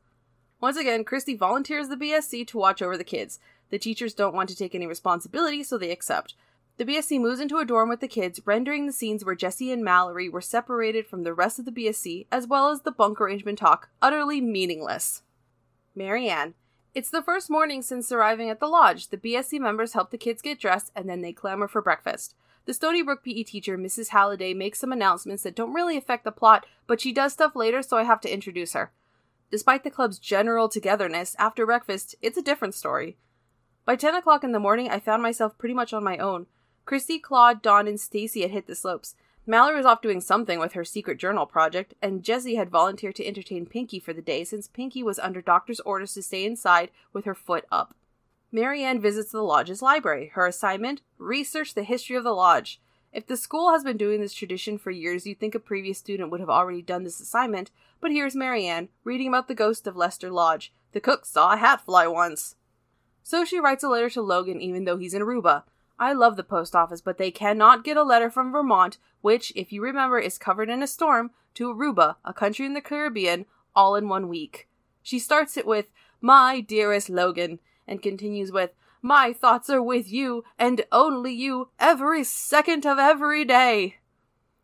Once 0.60 0.76
again, 0.76 1.04
Kristy 1.04 1.38
volunteers 1.38 1.88
the 1.88 1.96
BSC 1.96 2.46
to 2.48 2.58
watch 2.58 2.82
over 2.82 2.96
the 2.96 3.04
kids. 3.04 3.38
The 3.70 3.78
teachers 3.78 4.14
don't 4.14 4.34
want 4.34 4.48
to 4.48 4.56
take 4.56 4.74
any 4.74 4.86
responsibility, 4.86 5.62
so 5.62 5.78
they 5.78 5.90
accept. 5.90 6.34
The 6.78 6.84
BSC 6.84 7.20
moves 7.20 7.40
into 7.40 7.58
a 7.58 7.64
dorm 7.64 7.88
with 7.88 8.00
the 8.00 8.08
kids, 8.08 8.40
rendering 8.44 8.86
the 8.86 8.92
scenes 8.92 9.24
where 9.24 9.36
Jessi 9.36 9.72
and 9.72 9.84
Mallory 9.84 10.28
were 10.28 10.40
separated 10.40 11.06
from 11.06 11.22
the 11.22 11.34
rest 11.34 11.58
of 11.58 11.64
the 11.64 11.72
BSC, 11.72 12.26
as 12.32 12.46
well 12.46 12.70
as 12.70 12.82
the 12.82 12.92
bunk 12.92 13.20
arrangement 13.20 13.58
talk, 13.58 13.88
utterly 14.00 14.40
meaningless. 14.40 15.22
Mary 15.98 16.28
Anne. 16.28 16.54
It's 16.94 17.10
the 17.10 17.22
first 17.22 17.50
morning 17.50 17.82
since 17.82 18.10
arriving 18.10 18.48
at 18.48 18.60
the 18.60 18.68
lodge. 18.68 19.08
The 19.08 19.18
BSC 19.18 19.60
members 19.60 19.92
help 19.92 20.10
the 20.10 20.16
kids 20.16 20.40
get 20.40 20.60
dressed 20.60 20.90
and 20.96 21.08
then 21.08 21.20
they 21.20 21.32
clamor 21.32 21.68
for 21.68 21.82
breakfast. 21.82 22.34
The 22.64 22.72
Stoneybrook 22.72 23.22
PE 23.24 23.42
teacher, 23.42 23.76
Mrs. 23.76 24.08
Halliday, 24.08 24.54
makes 24.54 24.78
some 24.78 24.92
announcements 24.92 25.42
that 25.42 25.56
don't 25.56 25.74
really 25.74 25.96
affect 25.96 26.24
the 26.24 26.30
plot, 26.30 26.66
but 26.86 27.00
she 27.00 27.12
does 27.12 27.32
stuff 27.32 27.56
later, 27.56 27.82
so 27.82 27.96
I 27.96 28.04
have 28.04 28.20
to 28.22 28.32
introduce 28.32 28.74
her. 28.74 28.92
Despite 29.50 29.84
the 29.84 29.90
club's 29.90 30.18
general 30.18 30.68
togetherness, 30.68 31.34
after 31.38 31.66
breakfast, 31.66 32.14
it's 32.22 32.38
a 32.38 32.42
different 32.42 32.74
story. 32.74 33.16
By 33.84 33.96
10 33.96 34.14
o'clock 34.14 34.44
in 34.44 34.52
the 34.52 34.60
morning, 34.60 34.90
I 34.90 35.00
found 35.00 35.22
myself 35.22 35.56
pretty 35.58 35.74
much 35.74 35.92
on 35.92 36.04
my 36.04 36.18
own. 36.18 36.46
Kristy, 36.86 37.20
Claude, 37.20 37.62
Dawn, 37.62 37.88
and 37.88 37.98
Stacey 37.98 38.42
had 38.42 38.50
hit 38.50 38.66
the 38.66 38.74
slopes. 38.74 39.14
Mallory 39.50 39.78
was 39.78 39.86
off 39.86 40.02
doing 40.02 40.20
something 40.20 40.58
with 40.58 40.74
her 40.74 40.84
secret 40.84 41.16
journal 41.16 41.46
project, 41.46 41.94
and 42.02 42.22
Jessi 42.22 42.56
had 42.56 42.68
volunteered 42.68 43.14
to 43.14 43.26
entertain 43.26 43.64
Pinky 43.64 43.98
for 43.98 44.12
the 44.12 44.20
day 44.20 44.44
since 44.44 44.68
Pinky 44.68 45.02
was 45.02 45.18
under 45.18 45.40
doctor's 45.40 45.80
orders 45.80 46.12
to 46.12 46.22
stay 46.22 46.44
inside 46.44 46.90
with 47.14 47.24
her 47.24 47.34
foot 47.34 47.64
up. 47.72 47.94
Mary 48.52 48.84
Anne 48.84 49.00
visits 49.00 49.32
the 49.32 49.40
lodge's 49.40 49.80
library. 49.80 50.32
Her 50.34 50.46
assignment? 50.46 51.00
Research 51.16 51.72
the 51.72 51.82
history 51.82 52.14
of 52.14 52.24
the 52.24 52.34
lodge. 52.34 52.78
If 53.10 53.26
the 53.26 53.38
school 53.38 53.72
has 53.72 53.82
been 53.82 53.96
doing 53.96 54.20
this 54.20 54.34
tradition 54.34 54.76
for 54.76 54.90
years, 54.90 55.26
you'd 55.26 55.40
think 55.40 55.54
a 55.54 55.60
previous 55.60 55.96
student 55.96 56.30
would 56.30 56.40
have 56.40 56.50
already 56.50 56.82
done 56.82 57.04
this 57.04 57.18
assignment, 57.18 57.70
but 58.02 58.10
here's 58.12 58.36
Mary 58.36 58.66
Anne, 58.66 58.90
reading 59.02 59.28
about 59.28 59.48
the 59.48 59.54
ghost 59.54 59.86
of 59.86 59.96
Lester 59.96 60.30
Lodge. 60.30 60.74
The 60.92 61.00
cook 61.00 61.24
saw 61.24 61.54
a 61.54 61.56
hat 61.56 61.80
fly 61.80 62.06
once. 62.06 62.56
So 63.22 63.46
she 63.46 63.58
writes 63.58 63.82
a 63.82 63.88
letter 63.88 64.10
to 64.10 64.20
Logan 64.20 64.60
even 64.60 64.84
though 64.84 64.98
he's 64.98 65.14
in 65.14 65.22
Aruba. 65.22 65.62
I 65.98 66.12
love 66.12 66.36
the 66.36 66.44
post 66.44 66.76
office, 66.76 67.00
but 67.00 67.18
they 67.18 67.30
cannot 67.30 67.84
get 67.84 67.96
a 67.96 68.02
letter 68.02 68.30
from 68.30 68.52
Vermont, 68.52 68.98
which, 69.20 69.52
if 69.56 69.72
you 69.72 69.82
remember, 69.82 70.18
is 70.18 70.38
covered 70.38 70.70
in 70.70 70.82
a 70.82 70.86
storm, 70.86 71.32
to 71.54 71.74
Aruba, 71.74 72.16
a 72.24 72.32
country 72.32 72.66
in 72.66 72.74
the 72.74 72.80
Caribbean, 72.80 73.46
all 73.74 73.96
in 73.96 74.08
one 74.08 74.28
week. 74.28 74.68
She 75.02 75.18
starts 75.18 75.56
it 75.56 75.66
with, 75.66 75.90
My 76.20 76.60
dearest 76.60 77.08
Logan, 77.08 77.58
and 77.86 78.00
continues 78.00 78.52
with, 78.52 78.70
My 79.02 79.32
thoughts 79.32 79.68
are 79.70 79.82
with 79.82 80.10
you, 80.10 80.44
and 80.58 80.84
only 80.92 81.32
you, 81.32 81.70
every 81.80 82.22
second 82.22 82.86
of 82.86 82.98
every 82.98 83.44
day. 83.44 83.96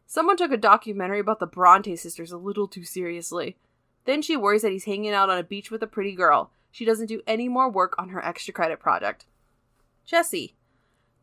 Someone 0.06 0.36
took 0.36 0.52
a 0.52 0.56
documentary 0.56 1.18
about 1.18 1.40
the 1.40 1.46
Bronte 1.46 1.96
sisters 1.96 2.30
a 2.30 2.38
little 2.38 2.68
too 2.68 2.84
seriously. 2.84 3.56
Then 4.04 4.22
she 4.22 4.36
worries 4.36 4.62
that 4.62 4.70
he's 4.70 4.84
hanging 4.84 5.12
out 5.12 5.30
on 5.30 5.38
a 5.38 5.42
beach 5.42 5.70
with 5.70 5.82
a 5.82 5.88
pretty 5.88 6.14
girl. 6.14 6.52
She 6.70 6.84
doesn't 6.84 7.06
do 7.06 7.22
any 7.26 7.48
more 7.48 7.68
work 7.68 7.94
on 7.98 8.10
her 8.10 8.24
extra 8.24 8.54
credit 8.54 8.78
project. 8.78 9.26
Jessi, 10.06 10.52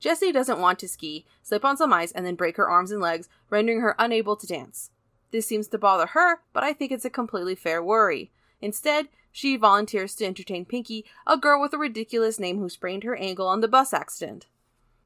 Jessi 0.02 0.34
doesn't 0.34 0.60
want 0.60 0.80
to 0.80 0.88
ski, 0.88 1.26
slip 1.44 1.64
on 1.64 1.78
some 1.78 1.94
ice, 1.94 2.12
and 2.12 2.26
then 2.26 2.36
break 2.36 2.58
her 2.58 2.70
arms 2.70 2.92
and 2.92 3.02
legs, 3.02 3.30
rendering 3.50 3.82
her 3.82 3.96
unable 4.00 4.36
to 4.36 4.48
dance. 4.48 4.90
This 5.32 5.46
seems 5.46 5.68
to 5.70 5.78
bother 5.78 6.08
her, 6.08 6.42
but 6.54 6.64
I 6.64 6.74
think 6.74 6.92
it's 6.92 7.06
a 7.06 7.10
completely 7.10 7.56
fair 7.56 7.84
worry. 7.84 8.32
Instead, 8.62 9.08
she 9.32 9.56
volunteers 9.56 10.16
to 10.16 10.26
entertain 10.26 10.66
Pinky, 10.66 11.06
a 11.26 11.38
girl 11.38 11.62
with 11.62 11.74
a 11.74 11.78
ridiculous 11.78 12.40
name 12.40 12.58
who 12.58 12.68
sprained 12.68 13.04
her 13.04 13.16
ankle 13.16 13.48
on 13.48 13.62
the 13.62 13.68
bus 13.68 13.94
accident. 13.94 14.48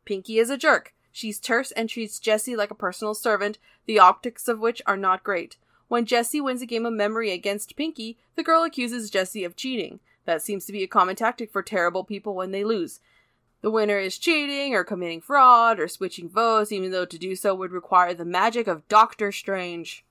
Pinky 0.05 0.39
is 0.39 0.49
a 0.49 0.57
jerk. 0.57 0.93
She's 1.11 1.39
terse 1.39 1.71
and 1.71 1.87
treats 1.87 2.19
Jessi 2.19 2.57
like 2.57 2.71
a 2.71 2.75
personal 2.75 3.13
servant, 3.13 3.57
the 3.85 3.99
optics 3.99 4.47
of 4.47 4.59
which 4.59 4.81
are 4.85 4.97
not 4.97 5.23
great. 5.23 5.57
When 5.87 6.05
Jessi 6.05 6.43
wins 6.43 6.61
a 6.61 6.65
game 6.65 6.85
of 6.85 6.93
memory 6.93 7.31
against 7.31 7.75
Pinky, 7.75 8.17
the 8.35 8.43
girl 8.43 8.63
accuses 8.63 9.11
Jessi 9.11 9.45
of 9.45 9.55
cheating. 9.55 9.99
That 10.25 10.41
seems 10.41 10.65
to 10.65 10.71
be 10.71 10.83
a 10.83 10.87
common 10.87 11.15
tactic 11.15 11.51
for 11.51 11.61
terrible 11.61 12.03
people 12.03 12.33
when 12.33 12.51
they 12.51 12.63
lose. 12.63 12.99
The 13.65 13.71
winner 13.71 13.97
is 13.97 14.19
cheating 14.19 14.75
or 14.75 14.83
committing 14.83 15.21
fraud 15.21 15.79
or 15.79 15.87
switching 15.87 16.29
votes, 16.29 16.71
even 16.71 16.91
though 16.91 17.03
to 17.03 17.17
do 17.17 17.35
so 17.35 17.55
would 17.55 17.71
require 17.71 18.13
the 18.13 18.23
magic 18.23 18.67
of 18.67 18.87
Doctor 18.87 19.31
Strange. 19.31 20.05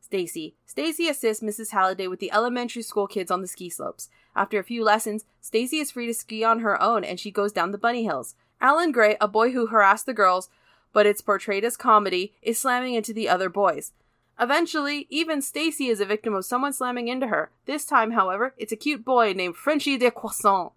Stacey. 0.00 0.54
Stacey 0.64 1.08
assists 1.08 1.42
Mrs. 1.42 1.72
Halliday 1.72 2.06
with 2.06 2.20
the 2.20 2.30
elementary 2.30 2.82
school 2.82 3.08
kids 3.08 3.32
on 3.32 3.40
the 3.40 3.48
ski 3.48 3.68
slopes. 3.68 4.10
After 4.36 4.60
a 4.60 4.62
few 4.62 4.84
lessons, 4.84 5.24
Stacey 5.40 5.78
is 5.78 5.90
free 5.90 6.06
to 6.06 6.14
ski 6.14 6.44
on 6.44 6.60
her 6.60 6.80
own 6.80 7.02
and 7.02 7.18
she 7.18 7.32
goes 7.32 7.50
down 7.50 7.72
the 7.72 7.78
bunny 7.78 8.04
hills. 8.04 8.36
Alan 8.60 8.92
Gray, 8.92 9.16
a 9.20 9.26
boy 9.26 9.50
who 9.50 9.66
harassed 9.66 10.06
the 10.06 10.14
girls, 10.14 10.48
but 10.92 11.04
it's 11.04 11.20
portrayed 11.20 11.64
as 11.64 11.76
comedy, 11.76 12.34
is 12.42 12.60
slamming 12.60 12.94
into 12.94 13.12
the 13.12 13.28
other 13.28 13.48
boys. 13.48 13.90
Eventually, 14.38 15.08
even 15.10 15.42
Stacey 15.42 15.88
is 15.88 15.98
a 15.98 16.06
victim 16.06 16.32
of 16.32 16.44
someone 16.44 16.72
slamming 16.72 17.08
into 17.08 17.26
her. 17.26 17.50
This 17.66 17.86
time, 17.86 18.12
however, 18.12 18.54
it's 18.56 18.70
a 18.70 18.76
cute 18.76 19.04
boy 19.04 19.32
named 19.32 19.56
Frenchy 19.56 19.98
de 19.98 20.12
Croissant. 20.12 20.70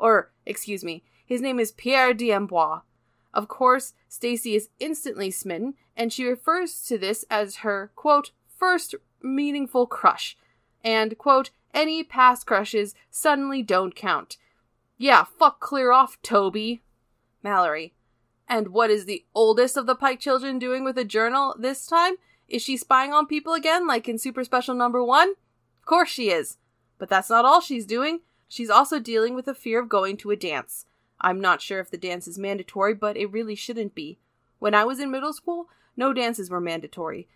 Or, 0.00 0.32
excuse 0.44 0.82
me, 0.82 1.04
his 1.30 1.40
name 1.40 1.60
is 1.60 1.70
Pierre 1.70 2.12
d'Amboise. 2.12 2.80
Of 3.32 3.46
course, 3.46 3.94
Stacey 4.08 4.56
is 4.56 4.68
instantly 4.80 5.30
smitten, 5.30 5.74
and 5.96 6.12
she 6.12 6.26
refers 6.26 6.82
to 6.86 6.98
this 6.98 7.24
as 7.30 7.58
her, 7.58 7.92
quote, 7.94 8.32
first 8.58 8.96
meaningful 9.22 9.86
crush, 9.86 10.36
and, 10.82 11.16
quote, 11.16 11.50
Any 11.72 12.02
past 12.02 12.46
crushes 12.46 12.96
suddenly 13.12 13.62
don't 13.62 13.94
count. 13.94 14.38
Yeah, 14.98 15.22
fuck 15.22 15.60
clear 15.60 15.92
off, 15.92 16.20
Toby. 16.20 16.82
Mallory. 17.44 17.94
And 18.48 18.68
what 18.70 18.90
is 18.90 19.04
the 19.04 19.24
oldest 19.32 19.76
of 19.76 19.86
the 19.86 19.94
Pike 19.94 20.18
children 20.18 20.58
doing 20.58 20.82
with 20.82 20.98
a 20.98 21.04
journal 21.04 21.54
this 21.56 21.86
time? 21.86 22.14
Is 22.48 22.60
she 22.60 22.76
spying 22.76 23.12
on 23.12 23.28
people 23.28 23.52
again, 23.54 23.86
like 23.86 24.08
in 24.08 24.18
Super 24.18 24.42
Special 24.42 24.74
Number 24.74 25.04
One? 25.04 25.30
Of 25.30 25.86
course 25.86 26.08
she 26.08 26.30
is. 26.30 26.56
But 26.98 27.08
that's 27.08 27.30
not 27.30 27.44
all 27.44 27.60
she's 27.60 27.86
doing. 27.86 28.22
She's 28.48 28.68
also 28.68 28.98
dealing 28.98 29.36
with 29.36 29.44
the 29.44 29.54
fear 29.54 29.80
of 29.80 29.88
going 29.88 30.16
to 30.16 30.32
a 30.32 30.36
dance. 30.36 30.86
I'm 31.20 31.40
not 31.40 31.62
sure 31.62 31.80
if 31.80 31.90
the 31.90 31.98
dance 31.98 32.26
is 32.26 32.38
mandatory, 32.38 32.94
but 32.94 33.16
it 33.16 33.32
really 33.32 33.54
shouldn't 33.54 33.94
be. 33.94 34.18
When 34.58 34.74
I 34.74 34.84
was 34.84 35.00
in 35.00 35.10
middle 35.10 35.32
school, 35.32 35.68
no 35.96 36.12
dances 36.12 36.50
were 36.50 36.60
mandatory. 36.60 37.28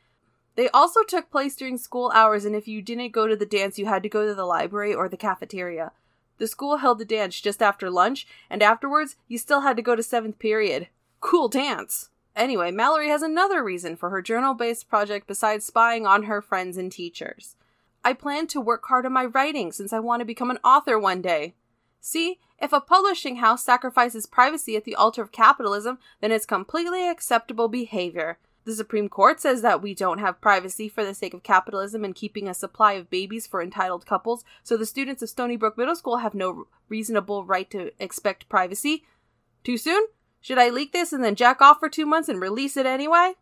They 0.56 0.68
also 0.68 1.02
took 1.02 1.30
place 1.30 1.56
during 1.56 1.78
school 1.78 2.12
hours, 2.14 2.44
and 2.44 2.54
if 2.54 2.68
you 2.68 2.80
didn't 2.80 3.12
go 3.12 3.26
to 3.26 3.36
the 3.36 3.46
dance, 3.46 3.78
you 3.78 3.86
had 3.86 4.02
to 4.04 4.08
go 4.08 4.26
to 4.26 4.34
the 4.34 4.44
library 4.44 4.94
or 4.94 5.08
the 5.08 5.16
cafeteria. 5.16 5.92
The 6.38 6.46
school 6.46 6.78
held 6.78 6.98
the 6.98 7.04
dance 7.04 7.40
just 7.40 7.62
after 7.62 7.90
lunch, 7.90 8.26
and 8.48 8.62
afterwards, 8.62 9.16
you 9.28 9.38
still 9.38 9.62
had 9.62 9.76
to 9.76 9.82
go 9.82 9.96
to 9.96 10.02
seventh 10.02 10.38
period. 10.38 10.88
Cool 11.20 11.48
dance! 11.48 12.10
Anyway, 12.36 12.70
Mallory 12.70 13.08
has 13.08 13.22
another 13.22 13.62
reason 13.62 13.96
for 13.96 14.10
her 14.10 14.20
journal 14.20 14.54
based 14.54 14.88
project 14.88 15.26
besides 15.26 15.64
spying 15.64 16.06
on 16.06 16.24
her 16.24 16.42
friends 16.42 16.76
and 16.76 16.90
teachers. 16.90 17.56
I 18.04 18.12
plan 18.12 18.46
to 18.48 18.60
work 18.60 18.84
hard 18.86 19.06
on 19.06 19.12
my 19.12 19.24
writing 19.24 19.72
since 19.72 19.92
I 19.92 20.00
want 20.00 20.20
to 20.20 20.26
become 20.26 20.50
an 20.50 20.58
author 20.64 20.98
one 20.98 21.22
day. 21.22 21.54
See, 22.06 22.38
if 22.60 22.74
a 22.74 22.82
publishing 22.82 23.36
house 23.36 23.64
sacrifices 23.64 24.26
privacy 24.26 24.76
at 24.76 24.84
the 24.84 24.94
altar 24.94 25.22
of 25.22 25.32
capitalism, 25.32 25.98
then 26.20 26.32
it's 26.32 26.44
completely 26.44 27.08
acceptable 27.08 27.66
behavior. 27.66 28.36
The 28.66 28.74
Supreme 28.74 29.08
Court 29.08 29.40
says 29.40 29.62
that 29.62 29.80
we 29.80 29.94
don't 29.94 30.18
have 30.18 30.42
privacy 30.42 30.86
for 30.86 31.02
the 31.02 31.14
sake 31.14 31.32
of 31.32 31.42
capitalism 31.42 32.04
and 32.04 32.14
keeping 32.14 32.46
a 32.46 32.52
supply 32.52 32.92
of 32.92 33.08
babies 33.08 33.46
for 33.46 33.62
entitled 33.62 34.04
couples, 34.04 34.44
so 34.62 34.76
the 34.76 34.84
students 34.84 35.22
of 35.22 35.30
Stoneybrook 35.30 35.78
Middle 35.78 35.96
School 35.96 36.18
have 36.18 36.34
no 36.34 36.66
reasonable 36.90 37.42
right 37.46 37.70
to 37.70 37.90
expect 37.98 38.50
privacy. 38.50 39.04
Too 39.64 39.78
soon? 39.78 40.04
Should 40.42 40.58
I 40.58 40.68
leak 40.68 40.92
this 40.92 41.10
and 41.10 41.24
then 41.24 41.34
jack 41.34 41.62
off 41.62 41.80
for 41.80 41.88
two 41.88 42.04
months 42.04 42.28
and 42.28 42.38
release 42.38 42.76
it 42.76 42.84
anyway? 42.84 43.32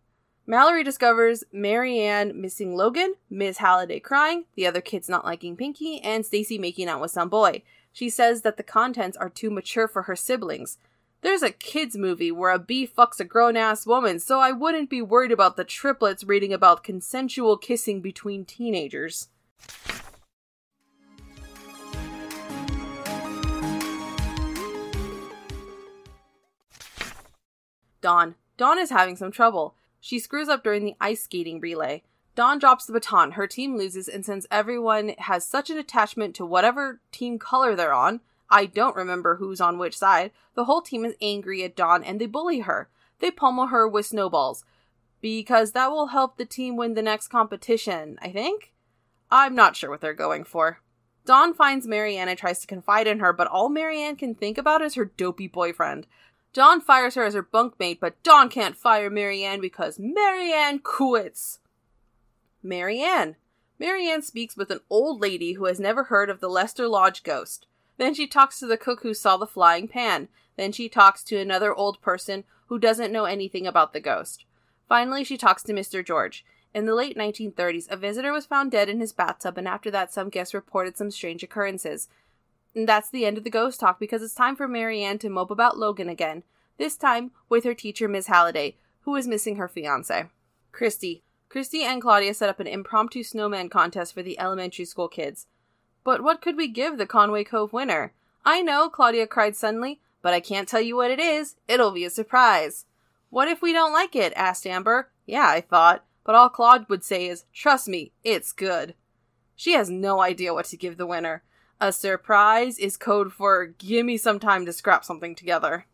Mallory 0.46 0.84
discovers 0.84 1.42
Mary 1.52 1.98
Anne 1.98 2.40
missing 2.40 2.76
Logan, 2.76 3.14
Ms. 3.28 3.58
Halliday 3.58 3.98
crying, 3.98 4.44
the 4.54 4.68
other 4.68 4.80
kids 4.80 5.08
not 5.08 5.24
liking 5.24 5.56
Pinky, 5.56 6.00
and 6.00 6.24
Stacey 6.24 6.58
making 6.58 6.88
out 6.88 7.00
with 7.00 7.10
some 7.10 7.28
boy. 7.28 7.62
She 7.92 8.08
says 8.08 8.42
that 8.42 8.56
the 8.56 8.62
contents 8.62 9.16
are 9.16 9.28
too 9.28 9.50
mature 9.50 9.86
for 9.86 10.02
her 10.02 10.16
siblings. 10.16 10.78
There's 11.20 11.42
a 11.42 11.50
kids 11.50 11.96
movie 11.96 12.32
where 12.32 12.50
a 12.50 12.58
bee 12.58 12.86
fucks 12.86 13.20
a 13.20 13.24
grown 13.24 13.56
ass 13.56 13.86
woman, 13.86 14.18
so 14.18 14.40
I 14.40 14.50
wouldn't 14.50 14.90
be 14.90 15.02
worried 15.02 15.30
about 15.30 15.56
the 15.56 15.64
triplets 15.64 16.24
reading 16.24 16.52
about 16.52 16.82
consensual 16.82 17.56
kissing 17.56 18.00
between 18.00 18.44
teenagers. 18.44 19.28
Dawn. 28.00 28.34
Dawn 28.56 28.78
is 28.78 28.90
having 28.90 29.14
some 29.14 29.30
trouble. 29.30 29.76
She 30.00 30.18
screws 30.18 30.48
up 30.48 30.64
during 30.64 30.84
the 30.84 30.96
ice 31.00 31.22
skating 31.22 31.60
relay. 31.60 32.02
Dawn 32.34 32.58
drops 32.58 32.86
the 32.86 32.92
baton, 32.92 33.32
her 33.32 33.46
team 33.46 33.76
loses, 33.76 34.08
and 34.08 34.24
since 34.24 34.46
everyone 34.50 35.14
has 35.18 35.46
such 35.46 35.68
an 35.68 35.76
attachment 35.76 36.34
to 36.36 36.46
whatever 36.46 37.00
team 37.10 37.38
color 37.38 37.76
they're 37.76 37.92
on, 37.92 38.20
I 38.48 38.66
don't 38.66 38.96
remember 38.96 39.36
who's 39.36 39.60
on 39.60 39.78
which 39.78 39.96
side. 39.96 40.30
The 40.54 40.64
whole 40.64 40.82
team 40.82 41.04
is 41.04 41.14
angry 41.20 41.62
at 41.62 41.76
Dawn 41.76 42.02
and 42.04 42.20
they 42.20 42.26
bully 42.26 42.60
her. 42.60 42.88
They 43.18 43.30
pummel 43.30 43.68
her 43.68 43.86
with 43.86 44.06
snowballs. 44.06 44.64
Because 45.20 45.72
that 45.72 45.90
will 45.90 46.08
help 46.08 46.36
the 46.36 46.44
team 46.44 46.76
win 46.76 46.94
the 46.94 47.02
next 47.02 47.28
competition, 47.28 48.18
I 48.20 48.30
think? 48.30 48.72
I'm 49.30 49.54
not 49.54 49.76
sure 49.76 49.88
what 49.88 50.00
they're 50.00 50.12
going 50.12 50.44
for. 50.44 50.80
Dawn 51.24 51.54
finds 51.54 51.86
Mary 51.86 52.16
Anne 52.16 52.28
and 52.28 52.38
tries 52.38 52.58
to 52.60 52.66
confide 52.66 53.06
in 53.06 53.20
her, 53.20 53.32
but 53.32 53.46
all 53.46 53.68
Mary 53.68 54.02
Anne 54.02 54.16
can 54.16 54.34
think 54.34 54.58
about 54.58 54.82
is 54.82 54.94
her 54.94 55.04
dopey 55.04 55.46
boyfriend. 55.46 56.06
Dawn 56.52 56.80
fires 56.80 57.14
her 57.14 57.24
as 57.24 57.34
her 57.34 57.42
bunkmate, 57.42 58.00
but 58.00 58.22
Dawn 58.22 58.48
can't 58.48 58.76
fire 58.76 59.08
Mary 59.08 59.44
Anne 59.44 59.60
because 59.60 59.98
Mary 59.98 60.52
Anne 60.52 60.80
quits. 60.80 61.60
Mary 62.62 63.00
Anne. 63.00 63.36
Marianne 63.78 64.22
speaks 64.22 64.56
with 64.56 64.70
an 64.70 64.80
old 64.88 65.20
lady 65.20 65.54
who 65.54 65.64
has 65.64 65.80
never 65.80 66.04
heard 66.04 66.30
of 66.30 66.40
the 66.40 66.48
Lester 66.48 66.86
Lodge 66.86 67.22
ghost. 67.22 67.66
Then 67.96 68.14
she 68.14 68.26
talks 68.26 68.58
to 68.60 68.66
the 68.66 68.76
cook 68.76 69.02
who 69.02 69.14
saw 69.14 69.36
the 69.36 69.46
flying 69.46 69.88
pan. 69.88 70.28
Then 70.56 70.72
she 70.72 70.88
talks 70.88 71.24
to 71.24 71.38
another 71.38 71.74
old 71.74 72.00
person 72.00 72.44
who 72.66 72.78
doesn't 72.78 73.12
know 73.12 73.24
anything 73.24 73.66
about 73.66 73.92
the 73.92 74.00
ghost. 74.00 74.44
Finally, 74.88 75.24
she 75.24 75.36
talks 75.36 75.62
to 75.64 75.72
Mr. 75.72 76.04
George. 76.04 76.44
In 76.74 76.86
the 76.86 76.94
late 76.94 77.16
1930s, 77.16 77.90
a 77.90 77.96
visitor 77.96 78.32
was 78.32 78.46
found 78.46 78.70
dead 78.70 78.88
in 78.88 79.00
his 79.00 79.12
bathtub, 79.12 79.58
and 79.58 79.68
after 79.68 79.90
that, 79.90 80.12
some 80.12 80.30
guests 80.30 80.54
reported 80.54 80.96
some 80.96 81.10
strange 81.10 81.42
occurrences. 81.42 82.08
And 82.74 82.88
that's 82.88 83.10
the 83.10 83.26
end 83.26 83.36
of 83.36 83.44
the 83.44 83.50
ghost 83.50 83.80
talk 83.80 83.98
because 83.98 84.22
it's 84.22 84.34
time 84.34 84.56
for 84.56 84.68
Mary 84.68 85.02
Anne 85.02 85.18
to 85.18 85.28
mope 85.28 85.50
about 85.50 85.76
Logan 85.76 86.08
again, 86.08 86.44
this 86.78 86.96
time 86.96 87.32
with 87.48 87.64
her 87.64 87.74
teacher, 87.74 88.08
Miss 88.08 88.28
Halliday, 88.28 88.76
who 89.02 89.14
is 89.16 89.28
missing 89.28 89.56
her 89.56 89.68
fiance. 89.68 90.26
Kristy. 90.72 91.22
Kristy 91.52 91.82
and 91.82 92.00
Claudia 92.00 92.32
set 92.32 92.48
up 92.48 92.60
an 92.60 92.66
impromptu 92.66 93.22
snowman 93.22 93.68
contest 93.68 94.14
for 94.14 94.22
the 94.22 94.40
elementary 94.40 94.86
school 94.86 95.08
kids. 95.08 95.46
But 96.02 96.22
what 96.22 96.40
could 96.40 96.56
we 96.56 96.66
give 96.66 96.96
the 96.96 97.06
Conway 97.06 97.44
Cove 97.44 97.74
winner? 97.74 98.14
I 98.42 98.62
know, 98.62 98.88
Claudia 98.88 99.26
cried 99.26 99.54
suddenly, 99.54 100.00
but 100.22 100.32
I 100.32 100.40
can't 100.40 100.66
tell 100.66 100.80
you 100.80 100.96
what 100.96 101.10
it 101.10 101.20
is. 101.20 101.56
It'll 101.68 101.90
be 101.90 102.06
a 102.06 102.10
surprise. 102.10 102.86
What 103.28 103.48
if 103.48 103.60
we 103.60 103.72
don't 103.72 103.92
like 103.92 104.16
it? 104.16 104.32
asked 104.34 104.66
Amber. 104.66 105.10
Yeah, 105.26 105.46
I 105.46 105.60
thought, 105.60 106.04
but 106.24 106.34
all 106.34 106.48
Claude 106.48 106.88
would 106.88 107.04
say 107.04 107.26
is, 107.26 107.44
Trust 107.52 107.86
me, 107.86 108.12
it's 108.24 108.52
good. 108.52 108.94
She 109.54 109.72
has 109.72 109.90
no 109.90 110.22
idea 110.22 110.54
what 110.54 110.64
to 110.66 110.76
give 110.78 110.96
the 110.96 111.06
winner. 111.06 111.42
A 111.80 111.92
surprise 111.92 112.78
is 112.78 112.96
code 112.96 113.32
for 113.32 113.66
give 113.66 114.06
me 114.06 114.16
some 114.16 114.38
time 114.38 114.64
to 114.64 114.72
scrap 114.72 115.04
something 115.04 115.34
together. 115.34 115.84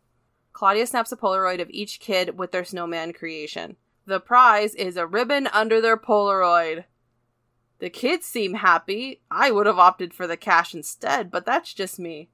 Claudia 0.53 0.87
snaps 0.87 1.11
a 1.11 1.17
Polaroid 1.17 1.61
of 1.61 1.69
each 1.69 1.99
kid 1.99 2.37
with 2.37 2.51
their 2.51 2.63
snowman 2.63 3.11
creation. 3.11 3.75
The 4.09 4.19
prize 4.19 4.73
is 4.73 4.97
a 4.97 5.05
ribbon 5.05 5.45
under 5.53 5.79
their 5.79 5.95
Polaroid. 5.95 6.85
The 7.77 7.91
kids 7.91 8.25
seem 8.25 8.55
happy. 8.55 9.21
I 9.29 9.51
would 9.51 9.67
have 9.67 9.77
opted 9.77 10.15
for 10.15 10.25
the 10.25 10.35
cash 10.35 10.73
instead, 10.73 11.29
but 11.29 11.45
that's 11.45 11.75
just 11.75 11.99
me. 11.99 12.29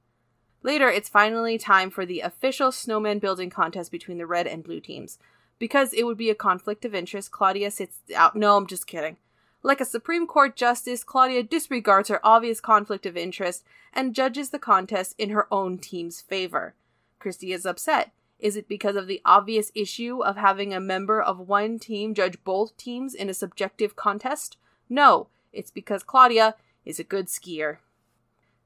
Later, 0.62 0.88
it's 0.88 1.10
finally 1.10 1.58
time 1.58 1.90
for 1.90 2.06
the 2.06 2.20
official 2.20 2.72
snowman 2.72 3.18
building 3.18 3.50
contest 3.50 3.92
between 3.92 4.16
the 4.16 4.24
red 4.24 4.46
and 4.46 4.64
blue 4.64 4.80
teams. 4.80 5.18
Because 5.58 5.92
it 5.92 6.04
would 6.04 6.16
be 6.16 6.30
a 6.30 6.34
conflict 6.34 6.86
of 6.86 6.94
interest, 6.94 7.30
Claudia 7.30 7.70
sits 7.70 7.98
out. 8.16 8.34
No, 8.34 8.56
I'm 8.56 8.66
just 8.66 8.86
kidding. 8.86 9.18
Like 9.62 9.82
a 9.82 9.84
Supreme 9.84 10.26
Court 10.26 10.56
justice, 10.56 11.04
Claudia 11.04 11.42
disregards 11.42 12.08
her 12.08 12.24
obvious 12.24 12.58
conflict 12.58 13.04
of 13.04 13.18
interest 13.18 13.66
and 13.92 14.14
judges 14.14 14.48
the 14.48 14.58
contest 14.58 15.14
in 15.18 15.28
her 15.28 15.46
own 15.52 15.76
team's 15.76 16.22
favor. 16.22 16.74
Kristy 17.20 17.54
is 17.54 17.66
upset. 17.66 18.12
Is 18.38 18.56
it 18.56 18.68
because 18.68 18.96
of 18.96 19.06
the 19.06 19.22
obvious 19.24 19.72
issue 19.74 20.22
of 20.22 20.36
having 20.36 20.74
a 20.74 20.80
member 20.80 21.20
of 21.22 21.38
one 21.38 21.78
team 21.78 22.14
judge 22.14 22.42
both 22.44 22.76
teams 22.76 23.14
in 23.14 23.30
a 23.30 23.34
subjective 23.34 23.96
contest? 23.96 24.56
No, 24.88 25.28
it's 25.52 25.70
because 25.70 26.02
Claudia 26.02 26.54
is 26.84 26.98
a 26.98 27.04
good 27.04 27.26
skier. 27.26 27.78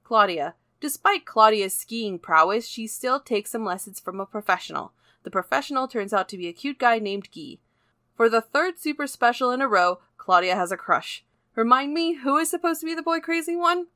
Claudia. 0.02 0.54
Despite 0.80 1.26
Claudia's 1.26 1.74
skiing 1.74 2.18
prowess, 2.18 2.66
she 2.66 2.86
still 2.86 3.20
takes 3.20 3.50
some 3.50 3.64
lessons 3.64 4.00
from 4.00 4.18
a 4.18 4.26
professional. 4.26 4.92
The 5.22 5.30
professional 5.30 5.86
turns 5.86 6.12
out 6.12 6.28
to 6.30 6.38
be 6.38 6.48
a 6.48 6.52
cute 6.52 6.78
guy 6.78 6.98
named 6.98 7.28
Guy. 7.34 7.58
For 8.16 8.28
the 8.28 8.40
third 8.40 8.78
super 8.78 9.06
special 9.06 9.50
in 9.50 9.60
a 9.60 9.68
row, 9.68 10.00
Claudia 10.16 10.56
has 10.56 10.72
a 10.72 10.76
crush. 10.76 11.24
Remind 11.54 11.92
me, 11.92 12.14
who 12.14 12.38
is 12.38 12.50
supposed 12.50 12.80
to 12.80 12.86
be 12.86 12.94
the 12.94 13.02
boy 13.02 13.20
crazy 13.20 13.56
one? 13.56 13.86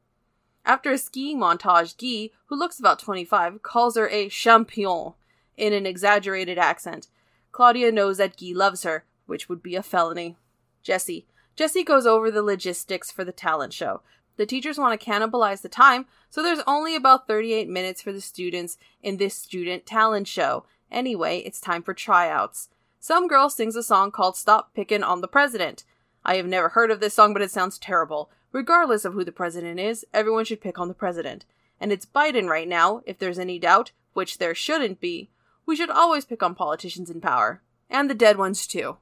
After 0.67 0.93
a 0.93 0.99
skiing 0.99 1.39
montage, 1.39 1.97
Guy, 1.97 2.35
who 2.47 2.57
looks 2.57 2.79
about 2.79 2.99
25, 2.99 3.63
calls 3.63 3.97
her 3.97 4.09
a 4.09 4.29
champion 4.29 5.15
in 5.57 5.73
an 5.73 5.87
exaggerated 5.87 6.59
accent. 6.59 7.09
Claudia 7.53 7.93
knows 7.93 8.19
that 8.19 8.37
Guy 8.37 8.53
loves 8.55 8.83
her, 8.83 9.05
which 9.27 9.49
would 9.49 9.63
be 9.63 9.77
a 9.77 9.83
felony. 9.83 10.37
Jessi. 10.85 11.25
Jessi 11.57 11.85
goes 11.85 12.07
over 12.07 12.31
the 12.31 12.43
logistics 12.43 13.11
for 13.11 13.25
the 13.25 13.33
talent 13.33 13.73
show. 13.73 14.03
The 14.37 14.47
teachers 14.47 14.79
want 14.79 14.99
to 14.99 15.07
cannibalize 15.07 15.63
the 15.63 15.69
time, 15.69 16.07
so 16.29 16.43
there's 16.43 16.63
only 16.67 16.97
about 16.97 17.29
38 17.29 17.69
minutes 17.69 18.03
for 18.03 18.13
the 18.13 18.21
students 18.21 18.77
in 19.03 19.17
this 19.17 19.35
student 19.35 19.87
talent 19.87 20.27
show. 20.27 20.65
Anyway, 20.91 21.39
it's 21.39 21.61
time 21.61 21.83
for 21.83 21.95
tryouts. 21.95 22.69
Some 22.99 23.29
girl 23.29 23.49
sings 23.49 23.77
a 23.77 23.83
song 23.83 24.11
called 24.11 24.37
Stop 24.37 24.75
Pickin' 24.75 25.05
on 25.05 25.21
the 25.21 25.29
President. 25.29 25.85
I 26.25 26.37
have 26.37 26.47
never 26.47 26.71
heard 26.71 26.91
of 26.91 27.01
this 27.01 27.15
song, 27.15 27.33
but 27.33 27.43
it 27.43 27.51
sounds 27.51 27.79
terrible. 27.79 28.31
Regardless 28.51 29.05
of 29.05 29.15
who 29.15 29.25
the 29.25 29.33
president 29.33 29.79
is, 29.79 30.07
everyone 30.15 30.45
should 30.45 30.61
pick 30.61 30.79
on 30.79 30.89
the 30.89 30.95
president. 30.95 31.45
And 31.81 31.93
it's 31.93 32.07
Biden 32.07 32.49
right 32.49 32.69
now, 32.69 33.03
if 33.05 33.19
there's 33.19 33.39
any 33.39 33.59
doubt, 33.59 33.93
which 34.15 34.39
there 34.39 34.55
shouldn't 34.55 35.01
be. 35.01 35.29
We 35.67 35.77
should 35.77 35.91
always 35.91 36.25
pick 36.25 36.43
on 36.43 36.55
politicians 36.55 37.11
in 37.11 37.21
power. 37.21 37.63
And 37.89 38.09
the 38.09 38.15
dead 38.15 38.37
ones, 38.37 38.67
too. 38.67 38.99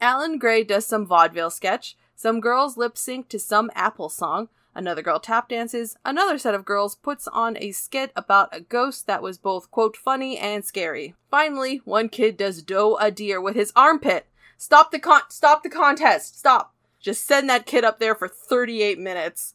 Alan 0.00 0.38
Gray 0.38 0.62
does 0.62 0.86
some 0.86 1.06
vaudeville 1.06 1.50
sketch, 1.50 1.96
some 2.14 2.40
girls 2.40 2.76
lip 2.76 2.96
sync 2.98 3.28
to 3.28 3.38
some 3.38 3.70
Apple 3.74 4.08
song, 4.08 4.48
another 4.74 5.02
girl 5.02 5.18
tap 5.18 5.48
dances, 5.48 5.96
another 6.04 6.38
set 6.38 6.54
of 6.54 6.64
girls 6.64 6.94
puts 6.94 7.26
on 7.28 7.56
a 7.58 7.72
skit 7.72 8.12
about 8.14 8.54
a 8.54 8.60
ghost 8.60 9.06
that 9.06 9.22
was 9.22 9.38
both, 9.38 9.70
quote, 9.70 9.96
funny 9.96 10.36
and 10.38 10.64
scary. 10.64 11.14
Finally, 11.30 11.80
one 11.84 12.08
kid 12.08 12.36
does 12.36 12.62
doe 12.62 12.96
a 12.96 13.10
deer 13.10 13.40
with 13.40 13.56
his 13.56 13.72
armpit. 13.74 14.26
Stop 14.58 14.90
the 14.90 14.98
con- 14.98 15.22
stop 15.30 15.62
the 15.62 15.70
contest. 15.70 16.38
Stop. 16.38 16.74
Just 17.00 17.26
send 17.26 17.48
that 17.48 17.66
kid 17.66 17.84
up 17.84 17.98
there 17.98 18.14
for 18.14 18.28
38 18.28 18.98
minutes. 18.98 19.54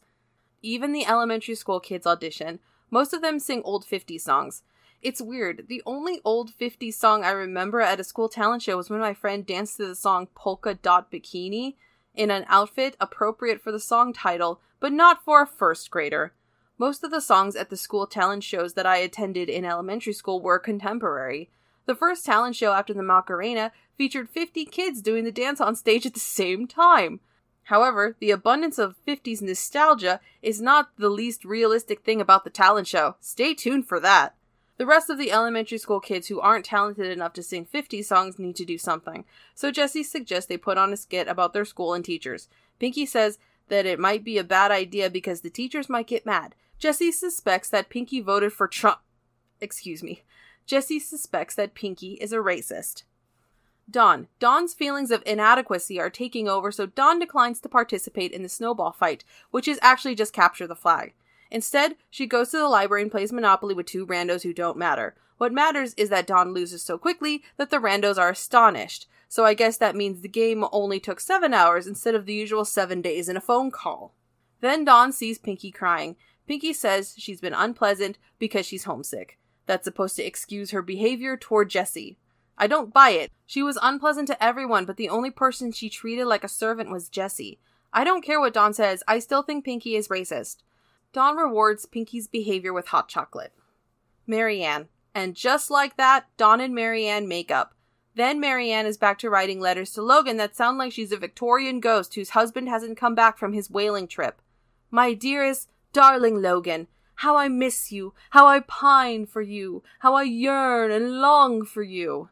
Even 0.60 0.92
the 0.92 1.06
elementary 1.06 1.54
school 1.54 1.80
kids 1.80 2.06
audition. 2.06 2.60
Most 2.90 3.12
of 3.12 3.22
them 3.22 3.38
sing 3.38 3.62
old 3.64 3.84
50s 3.84 4.20
songs. 4.20 4.62
It's 5.02 5.20
weird. 5.20 5.66
The 5.68 5.82
only 5.84 6.20
old 6.24 6.52
50s 6.56 6.94
song 6.94 7.24
I 7.24 7.32
remember 7.32 7.80
at 7.80 7.98
a 7.98 8.04
school 8.04 8.28
talent 8.28 8.62
show 8.62 8.76
was 8.76 8.88
when 8.88 9.00
my 9.00 9.14
friend 9.14 9.44
danced 9.44 9.78
to 9.78 9.86
the 9.88 9.96
song 9.96 10.28
Polka 10.36 10.74
Dot 10.74 11.10
Bikini 11.10 11.74
in 12.14 12.30
an 12.30 12.44
outfit 12.48 12.96
appropriate 13.00 13.60
for 13.60 13.72
the 13.72 13.80
song 13.80 14.12
title, 14.12 14.60
but 14.78 14.92
not 14.92 15.24
for 15.24 15.42
a 15.42 15.46
first 15.46 15.90
grader. 15.90 16.34
Most 16.78 17.02
of 17.02 17.10
the 17.10 17.20
songs 17.20 17.56
at 17.56 17.68
the 17.68 17.76
school 17.76 18.06
talent 18.06 18.44
shows 18.44 18.74
that 18.74 18.86
I 18.86 18.98
attended 18.98 19.48
in 19.48 19.64
elementary 19.64 20.12
school 20.12 20.40
were 20.40 20.60
contemporary. 20.60 21.50
The 21.86 21.96
first 21.96 22.24
talent 22.24 22.54
show 22.54 22.72
after 22.72 22.94
the 22.94 23.02
Macarena 23.02 23.72
featured 23.98 24.28
50 24.28 24.64
kids 24.66 25.02
doing 25.02 25.24
the 25.24 25.32
dance 25.32 25.60
on 25.60 25.74
stage 25.74 26.06
at 26.06 26.14
the 26.14 26.20
same 26.20 26.68
time. 26.68 27.18
However, 27.64 28.16
the 28.20 28.30
abundance 28.30 28.78
of 28.78 28.94
50s 29.06 29.42
nostalgia 29.42 30.20
is 30.42 30.60
not 30.60 30.90
the 30.96 31.08
least 31.08 31.44
realistic 31.44 32.04
thing 32.04 32.20
about 32.20 32.44
the 32.44 32.50
talent 32.50 32.86
show. 32.86 33.16
Stay 33.20 33.52
tuned 33.52 33.88
for 33.88 33.98
that. 33.98 34.36
The 34.78 34.86
rest 34.86 35.10
of 35.10 35.18
the 35.18 35.30
elementary 35.30 35.78
school 35.78 36.00
kids 36.00 36.28
who 36.28 36.40
aren't 36.40 36.64
talented 36.64 37.06
enough 37.06 37.34
to 37.34 37.42
sing 37.42 37.64
50 37.64 38.02
songs 38.02 38.38
need 38.38 38.56
to 38.56 38.64
do 38.64 38.78
something. 38.78 39.24
So 39.54 39.70
Jessi 39.70 40.04
suggests 40.04 40.48
they 40.48 40.56
put 40.56 40.78
on 40.78 40.92
a 40.92 40.96
skit 40.96 41.28
about 41.28 41.52
their 41.52 41.64
school 41.64 41.94
and 41.94 42.04
teachers. 42.04 42.48
Pinky 42.78 43.06
says 43.06 43.38
that 43.68 43.86
it 43.86 43.98
might 43.98 44.24
be 44.24 44.38
a 44.38 44.44
bad 44.44 44.70
idea 44.70 45.10
because 45.10 45.42
the 45.42 45.50
teachers 45.50 45.88
might 45.88 46.06
get 46.06 46.26
mad. 46.26 46.54
Jessi 46.80 47.12
suspects 47.12 47.68
that 47.68 47.90
Pinky 47.90 48.20
voted 48.20 48.52
for 48.52 48.66
Trump. 48.66 48.98
Excuse 49.60 50.02
me. 50.02 50.22
Jessi 50.66 51.00
suspects 51.00 51.54
that 51.54 51.74
Pinky 51.74 52.14
is 52.14 52.32
a 52.32 52.38
racist. 52.38 53.04
Dawn. 53.90 54.28
Dawn's 54.38 54.74
feelings 54.74 55.10
of 55.10 55.22
inadequacy 55.26 56.00
are 56.00 56.10
taking 56.10 56.48
over, 56.48 56.72
so 56.72 56.86
Dawn 56.86 57.18
declines 57.18 57.60
to 57.60 57.68
participate 57.68 58.32
in 58.32 58.42
the 58.42 58.48
snowball 58.48 58.92
fight, 58.92 59.24
which 59.50 59.68
is 59.68 59.78
actually 59.82 60.14
just 60.14 60.32
capture 60.32 60.66
the 60.66 60.74
flag. 60.74 61.14
Instead, 61.52 61.96
she 62.08 62.26
goes 62.26 62.48
to 62.50 62.56
the 62.56 62.66
library 62.66 63.02
and 63.02 63.10
plays 63.10 63.30
Monopoly 63.30 63.74
with 63.74 63.84
two 63.84 64.06
randos 64.06 64.42
who 64.42 64.54
don't 64.54 64.78
matter. 64.78 65.14
What 65.36 65.52
matters 65.52 65.92
is 65.94 66.08
that 66.08 66.26
Dawn 66.26 66.54
loses 66.54 66.82
so 66.82 66.96
quickly 66.96 67.44
that 67.58 67.68
the 67.68 67.76
randos 67.76 68.16
are 68.16 68.30
astonished. 68.30 69.06
So 69.28 69.44
I 69.44 69.52
guess 69.52 69.76
that 69.76 69.94
means 69.94 70.22
the 70.22 70.28
game 70.28 70.64
only 70.72 70.98
took 70.98 71.20
seven 71.20 71.52
hours 71.52 71.86
instead 71.86 72.14
of 72.14 72.24
the 72.24 72.32
usual 72.32 72.64
seven 72.64 73.02
days 73.02 73.28
in 73.28 73.36
a 73.36 73.40
phone 73.40 73.70
call. 73.70 74.14
Then 74.62 74.86
Dawn 74.86 75.12
sees 75.12 75.36
Pinky 75.36 75.70
crying. 75.70 76.16
Pinky 76.46 76.72
says 76.72 77.14
she's 77.18 77.42
been 77.42 77.52
unpleasant 77.52 78.16
because 78.38 78.64
she's 78.64 78.84
homesick. 78.84 79.38
That's 79.66 79.84
supposed 79.84 80.16
to 80.16 80.24
excuse 80.24 80.70
her 80.70 80.80
behavior 80.80 81.36
toward 81.36 81.68
Jessi. 81.70 82.16
I 82.56 82.66
don't 82.66 82.94
buy 82.94 83.10
it. 83.10 83.30
She 83.44 83.62
was 83.62 83.78
unpleasant 83.82 84.26
to 84.28 84.42
everyone, 84.42 84.86
but 84.86 84.96
the 84.96 85.10
only 85.10 85.30
person 85.30 85.70
she 85.70 85.90
treated 85.90 86.24
like 86.24 86.44
a 86.44 86.48
servant 86.48 86.90
was 86.90 87.10
Jessi. 87.10 87.58
I 87.92 88.04
don't 88.04 88.24
care 88.24 88.40
what 88.40 88.54
Dawn 88.54 88.72
says, 88.72 89.02
I 89.06 89.18
still 89.18 89.42
think 89.42 89.66
Pinky 89.66 89.96
is 89.96 90.08
racist. 90.08 90.56
Dawn 91.12 91.36
rewards 91.36 91.84
Pinky's 91.84 92.26
behavior 92.26 92.72
with 92.72 92.88
hot 92.88 93.08
chocolate. 93.08 93.52
Mary 94.26 94.62
Anne. 94.62 94.88
And 95.14 95.34
just 95.34 95.70
like 95.70 95.96
that, 95.98 96.26
Dawn 96.38 96.60
and 96.60 96.74
Mary 96.74 97.06
Anne 97.06 97.28
make 97.28 97.50
up. 97.50 97.74
Then 98.14 98.40
Mary 98.40 98.70
Anne 98.70 98.86
is 98.86 98.96
back 98.96 99.18
to 99.18 99.30
writing 99.30 99.60
letters 99.60 99.92
to 99.92 100.02
Logan 100.02 100.38
that 100.38 100.56
sound 100.56 100.78
like 100.78 100.92
she's 100.92 101.12
a 101.12 101.18
Victorian 101.18 101.80
ghost 101.80 102.14
whose 102.14 102.30
husband 102.30 102.68
hasn't 102.68 102.96
come 102.96 103.14
back 103.14 103.36
from 103.36 103.52
his 103.52 103.70
whaling 103.70 104.08
trip. 104.08 104.40
My 104.90 105.12
dearest, 105.12 105.68
darling 105.92 106.40
Logan, 106.40 106.88
how 107.16 107.36
I 107.36 107.48
miss 107.48 107.92
you, 107.92 108.14
how 108.30 108.46
I 108.46 108.60
pine 108.60 109.26
for 109.26 109.42
you, 109.42 109.82
how 110.00 110.14
I 110.14 110.22
yearn 110.22 110.90
and 110.90 111.20
long 111.20 111.64
for 111.64 111.82
you. 111.82 112.30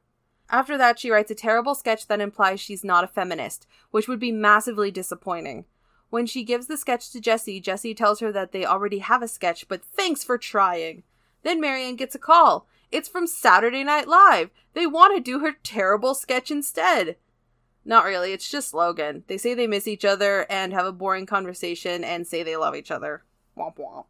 After 0.49 0.77
that, 0.79 0.99
she 0.99 1.11
writes 1.11 1.31
a 1.31 1.35
terrible 1.35 1.75
sketch 1.75 2.09
that 2.09 2.21
implies 2.21 2.61
she's 2.61 2.83
not 2.83 3.05
a 3.05 3.09
feminist, 3.09 3.67
which 3.91 4.09
would 4.09 4.19
be 4.19 4.33
massively 4.33 4.91
disappointing. 4.91 5.65
When 6.11 6.27
she 6.27 6.45
gives 6.45 6.67
the 6.67 6.77
sketch 6.77 7.11
to 7.13 7.21
Jessi, 7.21 7.63
Jessi 7.63 7.97
tells 7.97 8.21
her 8.21 8.33
that 8.33 8.53
they 8.53 8.65
already 8.65 8.99
have 8.99 9.23
a 9.23 9.29
sketch, 9.29 9.69
but 9.69 9.85
thanks 9.85 10.25
for 10.25 10.37
trying. 10.37 11.05
Then 11.43 11.61
Mary 11.61 11.85
Anne 11.85 11.97
gets 11.97 12.15
a 12.15 12.19
call. 12.19 12.67
It's 12.91 13.09
from 13.09 13.29
Saturday 13.29 13.85
Night 13.85 14.09
Live. 14.09 14.51
They 14.75 14.87
want 14.87 15.15
to 15.15 15.23
do 15.23 15.39
her 15.39 15.53
terrible 15.63 16.15
sketch 16.15 16.51
instead. 16.51 17.17
Not 17.85 18.05
really, 18.05 18.33
it's 18.33 18.51
just 18.51 18.75
Logan. 18.75 19.25
They 19.29 19.39
say 19.39 19.55
they 19.55 19.69
miss 19.69 19.87
each 19.87 20.05
other 20.05 20.47
and 20.51 20.73
have 20.73 20.85
a 20.85 20.93
boring 20.93 21.27
conversation 21.27 22.05
and 22.05 22.27
say 22.27 22.43
they 22.43 22.57
love 22.57 22.75
each 22.75 22.91
other. 22.91 23.23
Womp 23.57 23.77
womp. 23.77 24.07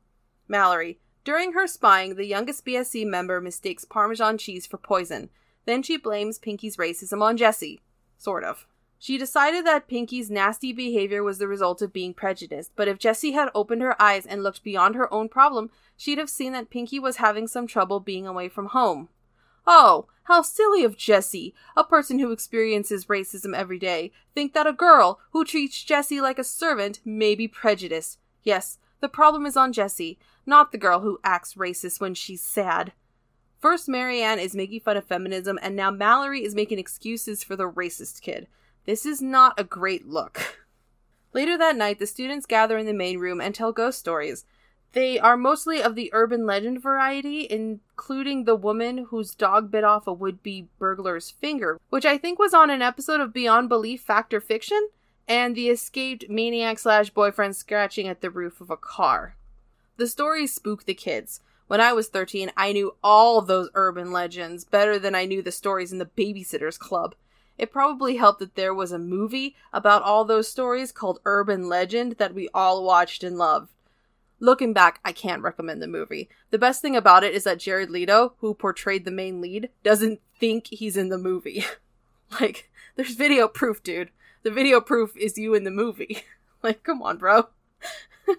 Mallory. 0.48 0.98
During 1.22 1.52
her 1.52 1.66
spying, 1.66 2.14
the 2.14 2.24
youngest 2.24 2.64
BSC 2.64 3.06
member 3.06 3.40
mistakes 3.40 3.84
Parmesan 3.84 4.38
cheese 4.38 4.66
for 4.66 4.78
poison. 4.78 5.28
Then 5.66 5.82
she 5.82 5.98
blames 5.98 6.38
Pinky's 6.38 6.78
racism 6.78 7.22
on 7.22 7.36
Jessi. 7.36 7.80
Sort 8.16 8.42
of. 8.42 8.66
She 9.02 9.16
decided 9.16 9.64
that 9.64 9.88
Pinky's 9.88 10.30
nasty 10.30 10.74
behavior 10.74 11.22
was 11.22 11.38
the 11.38 11.48
result 11.48 11.80
of 11.80 11.90
being 11.90 12.12
prejudiced, 12.12 12.72
but 12.76 12.86
if 12.86 12.98
Jessi 12.98 13.32
had 13.32 13.48
opened 13.54 13.80
her 13.80 14.00
eyes 14.00 14.26
and 14.26 14.42
looked 14.42 14.62
beyond 14.62 14.94
her 14.94 15.10
own 15.10 15.30
problem, 15.30 15.70
she'd 15.96 16.18
have 16.18 16.28
seen 16.28 16.52
that 16.52 16.68
Pinky 16.68 17.00
was 17.00 17.16
having 17.16 17.48
some 17.48 17.66
trouble 17.66 17.98
being 17.98 18.26
away 18.26 18.50
from 18.50 18.66
home. 18.66 19.08
Oh, 19.66 20.06
how 20.24 20.42
silly 20.42 20.84
of 20.84 20.98
Jessi, 20.98 21.54
a 21.74 21.82
person 21.82 22.18
who 22.18 22.30
experiences 22.30 23.06
racism 23.06 23.56
every 23.56 23.78
day, 23.78 24.12
think 24.34 24.52
that 24.52 24.66
a 24.66 24.72
girl 24.72 25.18
who 25.30 25.46
treats 25.46 25.82
Jessi 25.82 26.20
like 26.20 26.38
a 26.38 26.44
servant 26.44 27.00
may 27.02 27.34
be 27.34 27.48
prejudiced. 27.48 28.18
Yes, 28.42 28.76
the 29.00 29.08
problem 29.08 29.46
is 29.46 29.56
on 29.56 29.72
Jessi, 29.72 30.18
not 30.44 30.72
the 30.72 30.78
girl 30.78 31.00
who 31.00 31.20
acts 31.24 31.54
racist 31.54 32.02
when 32.02 32.12
she's 32.12 32.42
sad. 32.42 32.92
First, 33.58 33.88
Mary 33.88 34.20
Anne 34.20 34.38
is 34.38 34.54
making 34.54 34.80
fun 34.80 34.98
of 34.98 35.06
feminism, 35.06 35.58
and 35.62 35.74
now 35.74 35.90
Mallory 35.90 36.44
is 36.44 36.54
making 36.54 36.78
excuses 36.78 37.42
for 37.42 37.56
the 37.56 37.70
racist 37.70 38.20
kid. 38.20 38.46
This 38.84 39.04
is 39.06 39.20
not 39.20 39.58
a 39.58 39.64
great 39.64 40.06
look. 40.06 40.58
Later 41.32 41.56
that 41.58 41.76
night, 41.76 41.98
the 41.98 42.06
students 42.06 42.46
gather 42.46 42.76
in 42.76 42.86
the 42.86 42.92
main 42.92 43.18
room 43.18 43.40
and 43.40 43.54
tell 43.54 43.72
ghost 43.72 43.98
stories. 43.98 44.44
They 44.92 45.20
are 45.20 45.36
mostly 45.36 45.80
of 45.80 45.94
the 45.94 46.10
urban 46.12 46.46
legend 46.46 46.82
variety, 46.82 47.46
including 47.48 48.44
the 48.44 48.56
woman 48.56 49.06
whose 49.10 49.36
dog 49.36 49.70
bit 49.70 49.84
off 49.84 50.08
a 50.08 50.12
would 50.12 50.42
be 50.42 50.68
burglar's 50.80 51.30
finger, 51.30 51.78
which 51.90 52.04
I 52.04 52.18
think 52.18 52.40
was 52.40 52.52
on 52.52 52.70
an 52.70 52.82
episode 52.82 53.20
of 53.20 53.32
Beyond 53.32 53.68
Belief 53.68 54.00
Fact 54.00 54.34
or 54.34 54.40
Fiction, 54.40 54.88
and 55.28 55.54
the 55.54 55.68
escaped 55.68 56.28
maniac 56.28 56.80
slash 56.80 57.10
boyfriend 57.10 57.54
scratching 57.54 58.08
at 58.08 58.20
the 58.20 58.30
roof 58.30 58.60
of 58.60 58.70
a 58.70 58.76
car. 58.76 59.36
The 59.96 60.08
stories 60.08 60.52
spook 60.52 60.86
the 60.86 60.94
kids. 60.94 61.40
When 61.68 61.80
I 61.80 61.92
was 61.92 62.08
13, 62.08 62.50
I 62.56 62.72
knew 62.72 62.96
all 63.04 63.40
those 63.42 63.70
urban 63.74 64.10
legends 64.10 64.64
better 64.64 64.98
than 64.98 65.14
I 65.14 65.24
knew 65.24 65.40
the 65.40 65.52
stories 65.52 65.92
in 65.92 65.98
the 65.98 66.06
Babysitter's 66.06 66.78
Club. 66.78 67.14
It 67.60 67.70
probably 67.70 68.16
helped 68.16 68.38
that 68.38 68.54
there 68.54 68.72
was 68.72 68.90
a 68.90 68.98
movie 68.98 69.54
about 69.70 70.00
all 70.00 70.24
those 70.24 70.48
stories 70.48 70.92
called 70.92 71.20
Urban 71.26 71.68
Legend 71.68 72.12
that 72.12 72.32
we 72.32 72.48
all 72.54 72.82
watched 72.82 73.22
and 73.22 73.36
loved. 73.36 73.70
Looking 74.38 74.72
back, 74.72 74.98
I 75.04 75.12
can't 75.12 75.42
recommend 75.42 75.82
the 75.82 75.86
movie. 75.86 76.30
The 76.48 76.58
best 76.58 76.80
thing 76.80 76.96
about 76.96 77.22
it 77.22 77.34
is 77.34 77.44
that 77.44 77.58
Jared 77.58 77.90
Leto, 77.90 78.32
who 78.38 78.54
portrayed 78.54 79.04
the 79.04 79.10
main 79.10 79.42
lead, 79.42 79.68
doesn't 79.82 80.22
think 80.38 80.68
he's 80.68 80.96
in 80.96 81.10
the 81.10 81.18
movie. 81.18 81.62
like, 82.40 82.70
there's 82.96 83.14
video 83.14 83.46
proof, 83.46 83.82
dude. 83.82 84.08
The 84.42 84.50
video 84.50 84.80
proof 84.80 85.14
is 85.14 85.36
you 85.36 85.52
in 85.52 85.64
the 85.64 85.70
movie. 85.70 86.22
like, 86.62 86.82
come 86.82 87.02
on, 87.02 87.18
bro. 87.18 87.48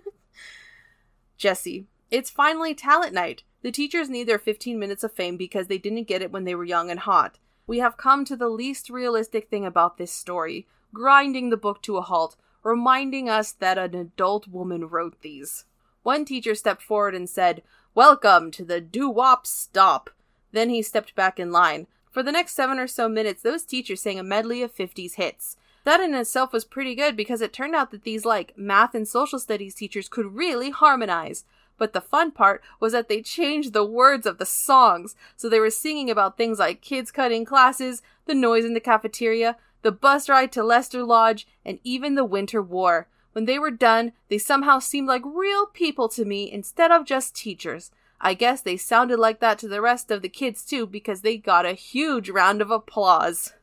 Jessi, 1.39 1.85
It's 2.09 2.31
finally 2.31 2.73
talent 2.73 3.13
night. 3.13 3.43
The 3.61 3.71
teachers 3.71 4.09
need 4.09 4.27
their 4.27 4.39
15 4.39 4.79
minutes 4.79 5.03
of 5.03 5.13
fame 5.13 5.37
because 5.37 5.67
they 5.67 5.77
didn't 5.77 6.07
get 6.07 6.23
it 6.23 6.31
when 6.31 6.45
they 6.45 6.55
were 6.55 6.63
young 6.63 6.89
and 6.89 7.01
hot 7.01 7.37
we 7.67 7.79
have 7.79 7.97
come 7.97 8.25
to 8.25 8.35
the 8.35 8.49
least 8.49 8.89
realistic 8.89 9.49
thing 9.49 9.65
about 9.65 9.97
this 9.97 10.11
story, 10.11 10.67
grinding 10.93 11.49
the 11.49 11.57
book 11.57 11.81
to 11.83 11.97
a 11.97 12.01
halt, 12.01 12.35
reminding 12.63 13.29
us 13.29 13.51
that 13.51 13.77
an 13.77 13.95
adult 13.95 14.47
woman 14.47 14.87
wrote 14.87 15.21
these. 15.21 15.65
One 16.03 16.25
teacher 16.25 16.55
stepped 16.55 16.81
forward 16.81 17.15
and 17.15 17.29
said, 17.29 17.61
Welcome 17.93 18.51
to 18.51 18.63
the 18.63 18.81
doo 18.81 19.09
wop 19.09 19.45
stop. 19.45 20.09
Then 20.51 20.69
he 20.69 20.81
stepped 20.81 21.15
back 21.15 21.39
in 21.39 21.51
line. 21.51 21.87
For 22.09 22.23
the 22.23 22.31
next 22.31 22.55
seven 22.55 22.79
or 22.79 22.87
so 22.87 23.07
minutes, 23.07 23.41
those 23.41 23.63
teachers 23.63 24.01
sang 24.01 24.19
a 24.19 24.23
medley 24.23 24.61
of 24.61 24.75
50s 24.75 25.15
hits. 25.15 25.57
That 25.83 26.01
in 26.01 26.13
itself 26.13 26.53
was 26.53 26.65
pretty 26.65 26.93
good 26.93 27.15
because 27.15 27.41
it 27.41 27.53
turned 27.53 27.75
out 27.75 27.91
that 27.91 28.03
these, 28.03 28.25
like, 28.25 28.57
math 28.57 28.93
and 28.93 29.07
social 29.07 29.39
studies 29.39 29.73
teachers 29.73 30.09
could 30.09 30.35
really 30.35 30.69
harmonize. 30.69 31.45
But 31.81 31.93
the 31.93 31.99
fun 31.99 32.29
part 32.29 32.61
was 32.79 32.93
that 32.93 33.09
they 33.09 33.23
changed 33.23 33.73
the 33.73 33.83
words 33.83 34.27
of 34.27 34.37
the 34.37 34.45
songs. 34.45 35.15
So 35.35 35.49
they 35.49 35.59
were 35.59 35.71
singing 35.71 36.11
about 36.11 36.37
things 36.37 36.59
like 36.59 36.79
kids 36.79 37.09
cutting 37.09 37.43
classes, 37.43 38.03
the 38.27 38.35
noise 38.35 38.65
in 38.65 38.75
the 38.75 38.79
cafeteria, 38.79 39.57
the 39.81 39.91
bus 39.91 40.29
ride 40.29 40.51
to 40.51 40.63
Lester 40.63 41.03
Lodge, 41.03 41.47
and 41.65 41.79
even 41.83 42.13
the 42.13 42.23
Winter 42.23 42.61
War. 42.61 43.07
When 43.31 43.45
they 43.45 43.57
were 43.57 43.71
done, 43.71 44.11
they 44.29 44.37
somehow 44.37 44.77
seemed 44.77 45.07
like 45.07 45.23
real 45.25 45.65
people 45.65 46.07
to 46.09 46.23
me 46.23 46.51
instead 46.51 46.91
of 46.91 47.03
just 47.03 47.35
teachers. 47.35 47.89
I 48.19 48.35
guess 48.35 48.61
they 48.61 48.77
sounded 48.77 49.17
like 49.17 49.39
that 49.39 49.57
to 49.57 49.67
the 49.67 49.81
rest 49.81 50.11
of 50.11 50.21
the 50.21 50.29
kids 50.29 50.63
too 50.63 50.85
because 50.85 51.21
they 51.21 51.35
got 51.35 51.65
a 51.65 51.73
huge 51.73 52.29
round 52.29 52.61
of 52.61 52.69
applause. 52.69 53.53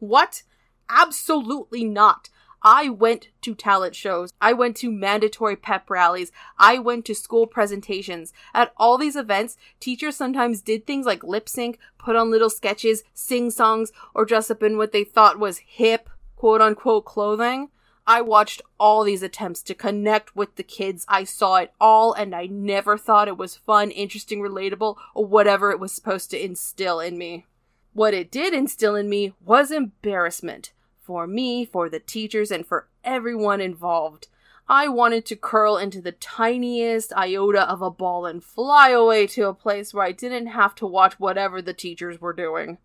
What? 0.00 0.42
Absolutely 0.90 1.82
not. 1.82 2.28
I 2.62 2.88
went 2.88 3.28
to 3.42 3.54
talent 3.54 3.94
shows. 3.94 4.32
I 4.40 4.52
went 4.52 4.76
to 4.78 4.90
mandatory 4.90 5.56
pep 5.56 5.88
rallies. 5.88 6.32
I 6.58 6.78
went 6.78 7.04
to 7.06 7.14
school 7.14 7.46
presentations. 7.46 8.32
At 8.52 8.72
all 8.76 8.98
these 8.98 9.16
events, 9.16 9.56
teachers 9.80 10.16
sometimes 10.16 10.60
did 10.60 10.86
things 10.86 11.06
like 11.06 11.22
lip 11.22 11.48
sync, 11.48 11.78
put 11.98 12.16
on 12.16 12.30
little 12.30 12.50
sketches, 12.50 13.04
sing 13.14 13.50
songs, 13.50 13.92
or 14.14 14.24
dress 14.24 14.50
up 14.50 14.62
in 14.62 14.76
what 14.76 14.92
they 14.92 15.04
thought 15.04 15.38
was 15.38 15.58
hip, 15.58 16.10
quote 16.36 16.60
unquote, 16.60 17.04
clothing. 17.04 17.68
I 18.06 18.22
watched 18.22 18.62
all 18.80 19.04
these 19.04 19.22
attempts 19.22 19.62
to 19.64 19.74
connect 19.74 20.34
with 20.34 20.56
the 20.56 20.62
kids. 20.62 21.04
I 21.08 21.24
saw 21.24 21.56
it 21.56 21.74
all 21.78 22.14
and 22.14 22.34
I 22.34 22.46
never 22.46 22.96
thought 22.96 23.28
it 23.28 23.36
was 23.36 23.56
fun, 23.56 23.90
interesting, 23.90 24.40
relatable, 24.40 24.96
or 25.14 25.26
whatever 25.26 25.70
it 25.70 25.78
was 25.78 25.92
supposed 25.92 26.30
to 26.30 26.42
instill 26.42 27.00
in 27.00 27.18
me. 27.18 27.44
What 27.92 28.14
it 28.14 28.30
did 28.30 28.54
instill 28.54 28.94
in 28.96 29.10
me 29.10 29.34
was 29.44 29.70
embarrassment. 29.70 30.72
For 31.08 31.26
me, 31.26 31.64
for 31.64 31.88
the 31.88 32.00
teachers, 32.00 32.50
and 32.50 32.66
for 32.66 32.86
everyone 33.02 33.62
involved. 33.62 34.28
I 34.68 34.88
wanted 34.88 35.24
to 35.24 35.36
curl 35.36 35.78
into 35.78 36.02
the 36.02 36.12
tiniest 36.12 37.14
iota 37.16 37.62
of 37.62 37.80
a 37.80 37.90
ball 37.90 38.26
and 38.26 38.44
fly 38.44 38.90
away 38.90 39.26
to 39.28 39.48
a 39.48 39.54
place 39.54 39.94
where 39.94 40.04
I 40.04 40.12
didn't 40.12 40.48
have 40.48 40.74
to 40.74 40.86
watch 40.86 41.18
whatever 41.18 41.62
the 41.62 41.72
teachers 41.72 42.20
were 42.20 42.34
doing. 42.34 42.76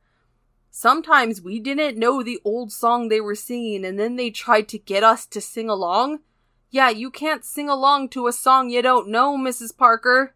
Sometimes 0.71 1.41
we 1.41 1.59
didn't 1.59 1.97
know 1.97 2.23
the 2.23 2.39
old 2.45 2.71
song 2.71 3.09
they 3.09 3.19
were 3.19 3.35
singing 3.35 3.83
and 3.83 3.99
then 3.99 4.15
they 4.15 4.29
tried 4.29 4.69
to 4.69 4.79
get 4.79 5.03
us 5.03 5.25
to 5.25 5.41
sing 5.41 5.69
along. 5.69 6.19
Yeah, 6.71 6.91
you 6.91 7.11
can't 7.11 7.43
sing 7.43 7.67
along 7.67 8.07
to 8.11 8.27
a 8.27 8.31
song 8.31 8.69
you 8.69 8.81
don't 8.81 9.09
know, 9.09 9.37
Mrs. 9.37 9.75
Parker. 9.75 10.33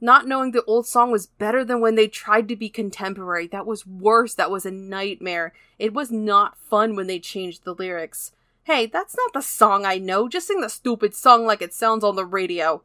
Not 0.00 0.26
knowing 0.26 0.52
the 0.52 0.64
old 0.64 0.86
song 0.86 1.10
was 1.10 1.26
better 1.26 1.64
than 1.64 1.80
when 1.80 1.94
they 1.94 2.08
tried 2.08 2.48
to 2.48 2.56
be 2.56 2.68
contemporary. 2.68 3.46
That 3.46 3.66
was 3.66 3.86
worse. 3.86 4.34
That 4.34 4.50
was 4.50 4.64
a 4.64 4.70
nightmare. 4.70 5.52
It 5.78 5.92
was 5.92 6.10
not 6.10 6.58
fun 6.58 6.94
when 6.94 7.06
they 7.06 7.18
changed 7.18 7.64
the 7.64 7.74
lyrics. 7.74 8.32
Hey, 8.64 8.86
that's 8.86 9.16
not 9.16 9.32
the 9.32 9.40
song 9.40 9.84
I 9.84 9.98
know. 9.98 10.28
Just 10.28 10.46
sing 10.46 10.60
the 10.60 10.68
stupid 10.68 11.14
song 11.14 11.46
like 11.46 11.62
it 11.62 11.74
sounds 11.74 12.04
on 12.04 12.16
the 12.16 12.24
radio. 12.24 12.82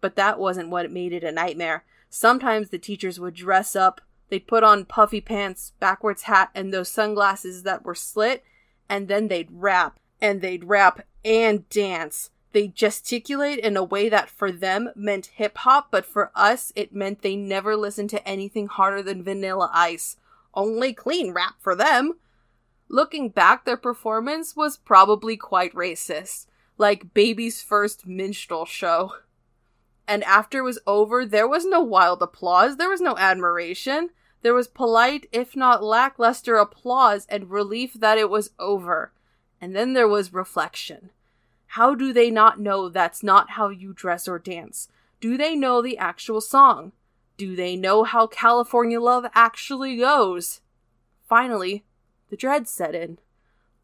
But 0.00 0.16
that 0.16 0.38
wasn't 0.38 0.70
what 0.70 0.90
made 0.90 1.12
it 1.12 1.24
a 1.24 1.32
nightmare. 1.32 1.84
Sometimes 2.10 2.70
the 2.70 2.78
teachers 2.78 3.18
would 3.18 3.34
dress 3.34 3.74
up 3.74 4.00
They'd 4.28 4.46
put 4.46 4.64
on 4.64 4.86
puffy 4.86 5.20
pants, 5.20 5.72
backwards 5.80 6.22
hat, 6.22 6.50
and 6.54 6.72
those 6.72 6.88
sunglasses 6.88 7.62
that 7.64 7.84
were 7.84 7.94
slit, 7.94 8.42
and 8.88 9.08
then 9.08 9.28
they'd 9.28 9.48
rap, 9.50 10.00
and 10.20 10.40
they'd 10.40 10.64
rap 10.64 11.06
and 11.24 11.68
dance. 11.68 12.30
They 12.54 12.68
gesticulate 12.68 13.58
in 13.58 13.76
a 13.76 13.82
way 13.82 14.08
that 14.08 14.30
for 14.30 14.52
them 14.52 14.90
meant 14.94 15.26
hip 15.34 15.58
hop, 15.58 15.88
but 15.90 16.06
for 16.06 16.30
us 16.36 16.72
it 16.76 16.94
meant 16.94 17.22
they 17.22 17.34
never 17.34 17.74
listened 17.74 18.10
to 18.10 18.26
anything 18.26 18.68
harder 18.68 19.02
than 19.02 19.24
vanilla 19.24 19.72
ice. 19.74 20.18
Only 20.54 20.92
clean 20.92 21.32
rap 21.32 21.54
for 21.58 21.74
them. 21.74 22.12
Looking 22.88 23.30
back, 23.30 23.64
their 23.64 23.76
performance 23.76 24.54
was 24.54 24.76
probably 24.76 25.36
quite 25.36 25.74
racist, 25.74 26.46
like 26.78 27.12
baby's 27.12 27.60
first 27.60 28.06
minstrel 28.06 28.66
show. 28.66 29.14
And 30.06 30.22
after 30.22 30.58
it 30.58 30.62
was 30.62 30.78
over, 30.86 31.26
there 31.26 31.48
was 31.48 31.66
no 31.66 31.80
wild 31.80 32.22
applause, 32.22 32.76
there 32.76 32.90
was 32.90 33.00
no 33.00 33.16
admiration. 33.18 34.10
There 34.42 34.54
was 34.54 34.68
polite, 34.68 35.26
if 35.32 35.56
not 35.56 35.82
lackluster, 35.82 36.54
applause 36.54 37.26
and 37.28 37.50
relief 37.50 37.94
that 37.94 38.16
it 38.16 38.30
was 38.30 38.50
over. 38.60 39.12
And 39.60 39.74
then 39.74 39.94
there 39.94 40.06
was 40.06 40.32
reflection. 40.32 41.10
How 41.74 41.96
do 41.96 42.12
they 42.12 42.30
not 42.30 42.60
know 42.60 42.88
that's 42.88 43.24
not 43.24 43.50
how 43.50 43.68
you 43.68 43.92
dress 43.92 44.28
or 44.28 44.38
dance? 44.38 44.86
Do 45.20 45.36
they 45.36 45.56
know 45.56 45.82
the 45.82 45.98
actual 45.98 46.40
song? 46.40 46.92
Do 47.36 47.56
they 47.56 47.74
know 47.74 48.04
how 48.04 48.28
California 48.28 49.00
Love 49.00 49.26
actually 49.34 49.96
goes? 49.96 50.60
Finally, 51.28 51.82
the 52.30 52.36
dread 52.36 52.68
set 52.68 52.94
in. 52.94 53.18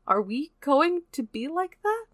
Are 0.06 0.22
we 0.22 0.52
going 0.60 1.02
to 1.10 1.24
be 1.24 1.48
like 1.48 1.78
that? 1.82 2.04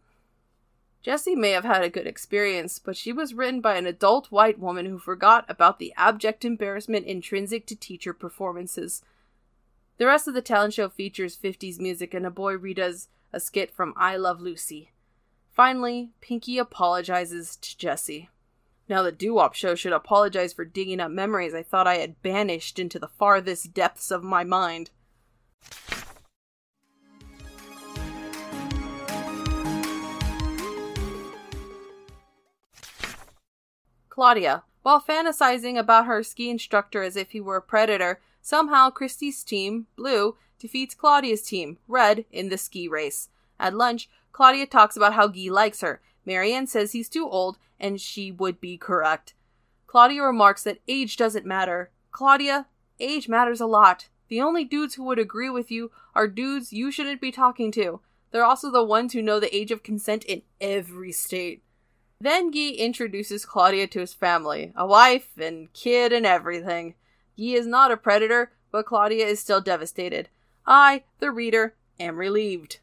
Jessi 1.04 1.36
may 1.36 1.50
have 1.50 1.64
had 1.66 1.82
a 1.82 1.90
good 1.90 2.06
experience, 2.06 2.78
but 2.78 2.96
she 2.96 3.12
was 3.12 3.34
written 3.34 3.60
by 3.60 3.76
an 3.76 3.84
adult 3.84 4.32
white 4.32 4.58
woman 4.58 4.86
who 4.86 4.98
forgot 4.98 5.44
about 5.46 5.78
the 5.78 5.92
abject 5.98 6.42
embarrassment 6.42 7.04
intrinsic 7.04 7.66
to 7.66 7.76
teacher 7.76 8.14
performances. 8.14 9.02
The 9.98 10.06
rest 10.06 10.26
of 10.26 10.32
the 10.32 10.40
talent 10.40 10.72
show 10.72 10.88
features 10.88 11.36
50s 11.36 11.78
music 11.78 12.14
and 12.14 12.24
a 12.24 12.30
boy 12.30 12.56
redoes 12.56 13.08
a 13.30 13.38
skit 13.38 13.70
from 13.70 13.92
I 13.94 14.16
Love 14.16 14.40
Lucy. 14.40 14.92
Finally, 15.56 16.10
Pinky 16.20 16.58
apologizes 16.58 17.56
to 17.56 17.74
Jessi. 17.78 18.28
Now 18.90 19.00
the 19.00 19.10
doo-wop 19.10 19.54
show 19.54 19.74
should 19.74 19.94
apologize 19.94 20.52
for 20.52 20.66
digging 20.66 21.00
up 21.00 21.10
memories 21.10 21.54
I 21.54 21.62
thought 21.62 21.86
I 21.86 21.94
had 21.94 22.20
banished 22.20 22.78
into 22.78 22.98
the 22.98 23.08
farthest 23.08 23.72
depths 23.72 24.10
of 24.10 24.22
my 24.22 24.44
mind. 24.44 24.90
Claudia. 34.10 34.64
While 34.82 35.00
fantasizing 35.00 35.78
about 35.78 36.04
her 36.04 36.22
ski 36.22 36.50
instructor 36.50 37.02
as 37.02 37.16
if 37.16 37.30
he 37.30 37.40
were 37.40 37.56
a 37.56 37.62
predator, 37.62 38.20
somehow 38.42 38.90
Kristy's 38.90 39.42
team, 39.42 39.86
Blue, 39.96 40.36
defeats 40.58 40.94
Claudia's 40.94 41.40
team, 41.40 41.78
Red, 41.88 42.26
in 42.30 42.50
the 42.50 42.58
ski 42.58 42.88
race. 42.88 43.30
At 43.58 43.74
lunch, 43.74 44.10
Claudia 44.36 44.66
talks 44.66 44.98
about 44.98 45.14
how 45.14 45.28
Guy 45.28 45.48
likes 45.48 45.80
her. 45.80 46.02
Mary 46.26 46.52
Anne 46.52 46.66
says 46.66 46.92
he's 46.92 47.08
too 47.08 47.26
old, 47.26 47.56
and 47.80 47.98
she 47.98 48.30
would 48.30 48.60
be 48.60 48.76
correct. 48.76 49.32
Claudia 49.86 50.22
remarks 50.22 50.62
that 50.64 50.82
age 50.86 51.16
doesn't 51.16 51.46
matter. 51.46 51.90
Claudia, 52.10 52.66
age 53.00 53.30
matters 53.30 53.62
a 53.62 53.66
lot. 53.66 54.08
The 54.28 54.42
only 54.42 54.62
dudes 54.62 54.96
who 54.96 55.04
would 55.04 55.18
agree 55.18 55.48
with 55.48 55.70
you 55.70 55.90
are 56.14 56.28
dudes 56.28 56.70
you 56.70 56.90
shouldn't 56.90 57.22
be 57.22 57.32
talking 57.32 57.72
to. 57.72 58.00
They're 58.30 58.44
also 58.44 58.70
the 58.70 58.84
ones 58.84 59.14
who 59.14 59.22
know 59.22 59.40
the 59.40 59.56
age 59.56 59.70
of 59.70 59.82
consent 59.82 60.22
in 60.24 60.42
every 60.60 61.12
state. 61.12 61.62
Then 62.20 62.50
Guy 62.50 62.74
introduces 62.76 63.46
Claudia 63.46 63.86
to 63.86 64.00
his 64.00 64.12
family, 64.12 64.70
a 64.76 64.86
wife 64.86 65.30
and 65.38 65.72
kid 65.72 66.12
and 66.12 66.26
everything. 66.26 66.94
Guy 67.38 67.54
is 67.54 67.66
not 67.66 67.90
a 67.90 67.96
predator, 67.96 68.52
but 68.70 68.84
Claudia 68.84 69.24
is 69.24 69.40
still 69.40 69.62
devastated. 69.62 70.28
I, 70.66 71.04
the 71.20 71.30
reader, 71.30 71.74
am 71.98 72.18
relieved. 72.18 72.80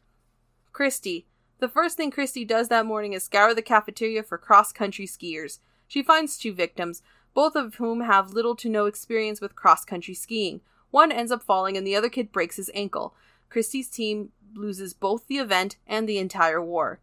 Kristy. 0.72 1.26
The 1.64 1.70
first 1.70 1.96
thing 1.96 2.10
Kristy 2.10 2.46
does 2.46 2.68
that 2.68 2.84
morning 2.84 3.14
is 3.14 3.24
scour 3.24 3.54
the 3.54 3.62
cafeteria 3.62 4.22
for 4.22 4.36
cross 4.36 4.70
country 4.70 5.06
skiers. 5.06 5.60
She 5.88 6.02
finds 6.02 6.36
two 6.36 6.52
victims, 6.52 7.00
both 7.32 7.56
of 7.56 7.76
whom 7.76 8.02
have 8.02 8.34
little 8.34 8.54
to 8.56 8.68
no 8.68 8.84
experience 8.84 9.40
with 9.40 9.56
cross 9.56 9.82
country 9.82 10.12
skiing. 10.12 10.60
One 10.90 11.10
ends 11.10 11.32
up 11.32 11.42
falling 11.42 11.78
and 11.78 11.86
the 11.86 11.96
other 11.96 12.10
kid 12.10 12.32
breaks 12.32 12.56
his 12.56 12.70
ankle. 12.74 13.14
Kristy's 13.50 13.88
team 13.88 14.28
loses 14.54 14.92
both 14.92 15.26
the 15.26 15.38
event 15.38 15.78
and 15.86 16.06
the 16.06 16.18
entire 16.18 16.62
war. 16.62 17.00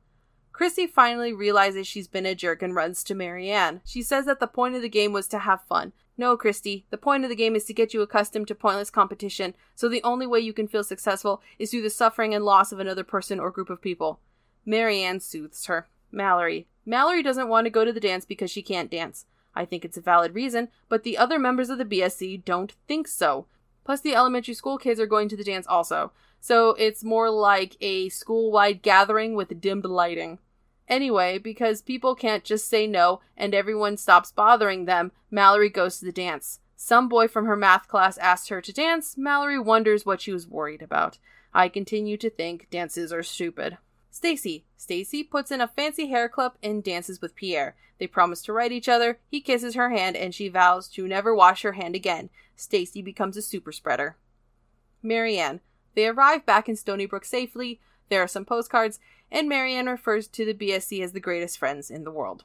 Kristy 0.54 0.88
finally 0.88 1.34
realizes 1.34 1.88
she's 1.88 2.08
been 2.08 2.28
a 2.28 2.36
jerk 2.36 2.62
and 2.62 2.76
runs 2.76 3.04
to 3.06 3.16
Mary 3.16 3.50
Anne. 3.50 3.82
She 3.84 4.04
says 4.04 4.28
that 4.28 4.40
the 4.40 4.46
point 4.46 4.76
of 4.76 4.84
the 4.84 4.90
game 4.90 5.12
was 5.12 5.28
to 5.30 5.40
have 5.40 5.64
fun. 5.64 5.92
No, 6.20 6.38
Kristy, 6.38 6.84
the 6.92 7.00
point 7.00 7.24
of 7.24 7.32
the 7.32 7.36
game 7.36 7.56
is 7.56 7.66
to 7.66 7.74
get 7.74 7.96
you 7.96 8.04
accustomed 8.04 8.48
to 8.50 8.54
pointless 8.54 8.92
competition, 8.92 9.56
so 9.74 9.90
the 9.90 10.04
only 10.04 10.28
way 10.28 10.40
you 10.40 10.54
can 10.54 10.68
feel 10.68 10.84
successful 10.84 11.42
is 11.58 11.72
through 11.72 11.82
the 11.82 11.90
suffering 11.90 12.36
and 12.36 12.46
loss 12.46 12.72
of 12.72 12.80
another 12.80 13.04
person 13.04 13.40
or 13.40 13.50
group 13.50 13.72
of 13.72 13.82
people. 13.82 14.20
Mary 14.66 15.02
Anne 15.02 15.20
soothes 15.20 15.66
her. 15.66 15.88
Mallory. 16.12 16.68
Mallory 16.86 17.24
doesn't 17.24 17.48
want 17.48 17.66
to 17.66 17.72
go 17.72 17.86
to 17.86 17.94
the 17.94 18.00
dance 18.00 18.26
because 18.26 18.52
she 18.52 18.62
can't 18.62 18.92
dance. 18.92 19.26
I 19.54 19.66
think 19.66 19.84
it's 19.84 19.98
a 19.98 20.02
valid 20.02 20.34
reason, 20.34 20.70
but 20.90 21.04
the 21.04 21.18
other 21.18 21.38
members 21.38 21.70
of 21.70 21.78
the 21.78 21.86
BSC 21.86 22.44
don't 22.46 22.74
think 22.88 23.08
so. 23.08 23.48
Plus, 23.84 24.02
the 24.02 24.16
elementary 24.16 24.54
school 24.54 24.78
kids 24.78 25.00
are 25.00 25.08
going 25.08 25.28
to 25.30 25.38
the 25.38 25.44
dance 25.44 25.68
also. 25.68 26.12
So 26.40 26.70
it's 26.72 27.04
more 27.04 27.30
like 27.30 27.78
a 27.82 28.10
school 28.10 28.52
wide 28.52 28.82
gathering 28.82 29.36
with 29.36 29.62
dimmed 29.62 29.86
lighting. 29.86 30.40
Anyway, 30.88 31.38
because 31.38 31.82
people 31.82 32.16
can't 32.16 32.44
just 32.44 32.68
say 32.68 32.88
no 32.88 33.22
and 33.38 33.54
everyone 33.54 33.98
stops 33.98 34.32
bothering 34.32 34.86
them, 34.86 35.12
Mallory 35.30 35.70
goes 35.70 36.00
to 36.00 36.06
the 36.06 36.12
dance. 36.12 36.60
Some 36.76 37.08
boy 37.08 37.28
from 37.28 37.46
her 37.46 37.56
math 37.56 37.88
class 37.88 38.18
asks 38.18 38.48
her 38.48 38.60
to 38.60 38.74
dance. 38.74 39.16
Mallory 39.18 39.60
wonders 39.60 40.06
what 40.06 40.20
she 40.20 40.34
was 40.34 40.48
worried 40.48 40.82
about. 40.82 41.20
I 41.54 41.70
continue 41.70 42.18
to 42.18 42.30
think 42.30 42.70
dances 42.72 43.14
are 43.14 43.24
stupid. 43.24 43.78
Stacey. 44.12 44.66
Stacey 44.76 45.24
puts 45.24 45.52
in 45.52 45.62
a 45.62 45.70
fancy 45.70 46.10
hair 46.10 46.28
clip 46.28 46.54
and 46.62 46.84
dances 46.84 47.22
with 47.22 47.36
Pierre. 47.36 47.76
They 47.98 48.08
promise 48.08 48.42
to 48.44 48.54
write 48.54 48.74
each 48.74 48.90
other. 48.90 49.20
He 49.30 49.42
kisses 49.42 49.76
her 49.76 49.90
hand 49.90 50.18
and 50.18 50.36
she 50.36 50.50
vows 50.50 50.88
to 50.90 51.08
never 51.08 51.34
wash 51.34 51.62
her 51.62 51.72
hand 51.72 51.96
again. 51.96 52.30
Stacey 52.56 53.02
becomes 53.02 53.38
a 53.38 53.42
super 53.42 53.72
spreader. 53.72 54.18
Mary 55.02 55.38
Anne. 55.38 55.62
They 55.96 56.08
arrive 56.08 56.46
back 56.46 56.68
in 56.68 56.76
Stoneybrook 56.76 57.26
safely. 57.26 57.80
There 58.10 58.22
are 58.22 58.28
some 58.28 58.46
postcards, 58.46 59.00
and 59.32 59.48
Mary 59.48 59.74
Anne 59.74 59.88
refers 59.88 60.28
to 60.28 60.46
the 60.46 60.54
BSC 60.54 61.02
as 61.02 61.14
the 61.14 61.20
greatest 61.20 61.58
friends 61.58 61.90
in 61.90 62.04
the 62.04 62.12
world. 62.12 62.44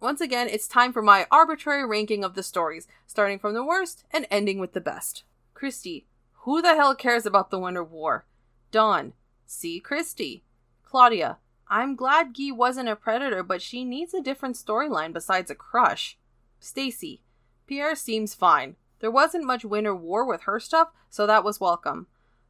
Once 0.00 0.20
again, 0.20 0.48
it's 0.48 0.66
time 0.66 0.92
for 0.92 1.02
my 1.02 1.26
arbitrary 1.30 1.84
ranking 1.84 2.24
of 2.24 2.34
the 2.34 2.42
stories, 2.42 2.88
starting 3.06 3.38
from 3.38 3.52
the 3.52 3.64
worst 3.64 4.04
and 4.12 4.26
ending 4.30 4.58
with 4.58 4.72
the 4.72 4.80
best. 4.80 5.24
Kristy, 5.54 6.04
who 6.44 6.62
the 6.62 6.74
hell 6.74 6.94
cares 6.94 7.26
about 7.26 7.50
the 7.50 7.58
Winter 7.58 7.84
War? 7.84 8.24
Dawn, 8.70 9.14
see 9.46 9.80
Kristy. 9.80 10.42
Claudia, 10.84 11.38
I'm 11.68 11.94
glad 11.94 12.34
Guy 12.36 12.50
wasn't 12.52 12.88
a 12.88 12.96
predator, 12.96 13.42
but 13.42 13.62
she 13.62 13.84
needs 13.84 14.12
a 14.14 14.22
different 14.22 14.56
storyline 14.56 15.12
besides 15.12 15.50
a 15.50 15.54
crush. 15.54 16.18
Stacey, 16.58 17.22
Pierre 17.66 17.94
seems 17.94 18.34
fine. 18.34 18.76
There 19.00 19.10
wasn't 19.10 19.44
much 19.46 19.64
winter 19.64 19.94
war 19.94 20.24
with 20.24 20.42
her 20.42 20.60
stuff, 20.60 20.88
so 21.08 21.26
that 21.26 21.44
was 21.44 21.60
welcome. 21.60 22.06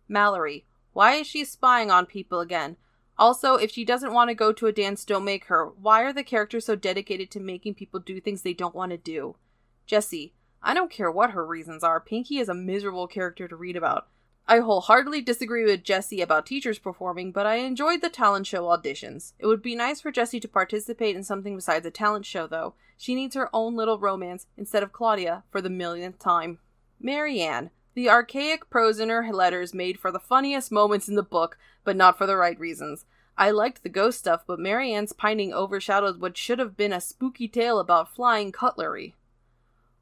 Mallory, 0.08 0.64
why 0.92 1.12
is 1.14 1.26
she 1.26 1.44
spying 1.44 1.90
on 1.90 2.06
people 2.06 2.40
again? 2.40 2.76
Also, 3.18 3.54
if 3.56 3.70
she 3.70 3.84
doesn't 3.84 4.14
want 4.14 4.30
to 4.30 4.34
go 4.34 4.52
to 4.52 4.66
a 4.66 4.72
dance, 4.72 5.04
don't 5.04 5.24
make 5.24 5.44
her. 5.44 5.66
Why 5.66 6.02
are 6.02 6.12
the 6.12 6.24
characters 6.24 6.64
so 6.64 6.74
dedicated 6.74 7.30
to 7.32 7.40
making 7.40 7.74
people 7.74 8.00
do 8.00 8.20
things 8.20 8.42
they 8.42 8.54
don't 8.54 8.74
want 8.74 8.92
to 8.92 8.96
do? 8.96 9.36
Jessi, 9.86 10.32
I 10.62 10.72
don't 10.74 10.90
care 10.90 11.10
what 11.10 11.32
her 11.32 11.46
reasons 11.46 11.84
are. 11.84 12.00
Pinky 12.00 12.38
is 12.38 12.48
a 12.48 12.54
miserable 12.54 13.06
character 13.06 13.46
to 13.46 13.56
read 13.56 13.76
about. 13.76 14.08
I 14.46 14.58
wholeheartedly 14.58 15.22
disagree 15.22 15.64
with 15.64 15.84
Jessi 15.84 16.22
about 16.22 16.46
teachers 16.46 16.78
performing, 16.78 17.30
but 17.30 17.46
I 17.46 17.56
enjoyed 17.56 18.00
the 18.00 18.08
talent 18.08 18.46
show 18.46 18.64
auditions. 18.64 19.32
It 19.38 19.46
would 19.46 19.62
be 19.62 19.76
nice 19.76 20.00
for 20.00 20.10
Jessi 20.10 20.40
to 20.40 20.48
participate 20.48 21.14
in 21.14 21.22
something 21.22 21.54
besides 21.54 21.86
a 21.86 21.90
talent 21.90 22.26
show, 22.26 22.46
though. 22.46 22.74
She 22.96 23.14
needs 23.14 23.36
her 23.36 23.48
own 23.52 23.76
little 23.76 23.98
romance 23.98 24.46
instead 24.56 24.82
of 24.82 24.92
Claudia 24.92 25.44
for 25.50 25.60
the 25.60 25.70
millionth 25.70 26.18
time. 26.18 26.58
Mary 27.00 27.40
Anne. 27.40 27.70
The 27.94 28.10
archaic 28.10 28.70
prose 28.70 29.00
in 29.00 29.08
her 29.08 29.32
letters 29.32 29.74
made 29.74 29.98
for 29.98 30.12
the 30.12 30.20
funniest 30.20 30.70
moments 30.70 31.08
in 31.08 31.14
the 31.14 31.22
book, 31.22 31.58
but 31.84 31.96
not 31.96 32.18
for 32.18 32.26
the 32.26 32.36
right 32.36 32.58
reasons. 32.58 33.04
I 33.38 33.50
liked 33.52 33.82
the 33.82 33.88
ghost 33.88 34.18
stuff, 34.18 34.42
but 34.46 34.58
Mary 34.58 34.92
Anne's 34.92 35.12
pining 35.12 35.52
overshadowed 35.52 36.20
what 36.20 36.36
should 36.36 36.58
have 36.58 36.76
been 36.76 36.92
a 36.92 37.00
spooky 37.00 37.48
tale 37.48 37.78
about 37.78 38.14
flying 38.14 38.52
cutlery. 38.52 39.14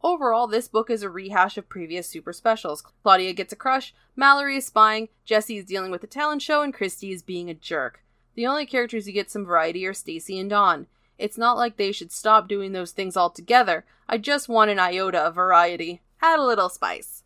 Overall, 0.03 0.47
this 0.47 0.69
book 0.69 0.91
is 0.91 1.03
a 1.03 1.11
rehash 1.11 1.59
of 1.59 1.69
previous 1.69 2.09
super 2.09 2.33
specials. 2.33 2.83
Claudia 3.03 3.33
gets 3.33 3.53
a 3.53 3.57
crush, 3.57 3.95
Mallory 4.15 4.57
is 4.57 4.67
spying, 4.67 5.09
Jessi 5.27 5.59
is 5.59 5.65
dealing 5.65 5.91
with 5.91 6.03
the 6.03 6.07
talent 6.07 6.43
show, 6.43 6.63
and 6.63 6.75
Kristy 6.75 7.13
is 7.13 7.23
being 7.23 7.51
a 7.51 7.55
jerk. 7.55 8.03
The 8.35 8.47
only 8.47 8.67
characters 8.67 9.07
who 9.07 9.13
get 9.13 9.31
some 9.31 9.45
variety 9.45 9.85
are 9.87 9.95
Stacey 9.95 10.39
and 10.39 10.49
Dawn. 10.49 10.87
It's 11.19 11.37
not 11.37 11.57
like 11.57 11.77
they 11.77 11.91
should 11.91 12.13
stop 12.13 12.47
doing 12.47 12.73
those 12.73 12.93
things 12.93 13.17
altogether. 13.17 13.85
I 14.09 14.19
just 14.19 14.49
want 14.49 14.71
an 14.71 14.79
iota 14.79 15.19
of 15.19 15.35
variety. 15.35 16.01
Add 16.23 16.39
a 16.39 16.47
little 16.47 16.69
spice. 16.69 17.25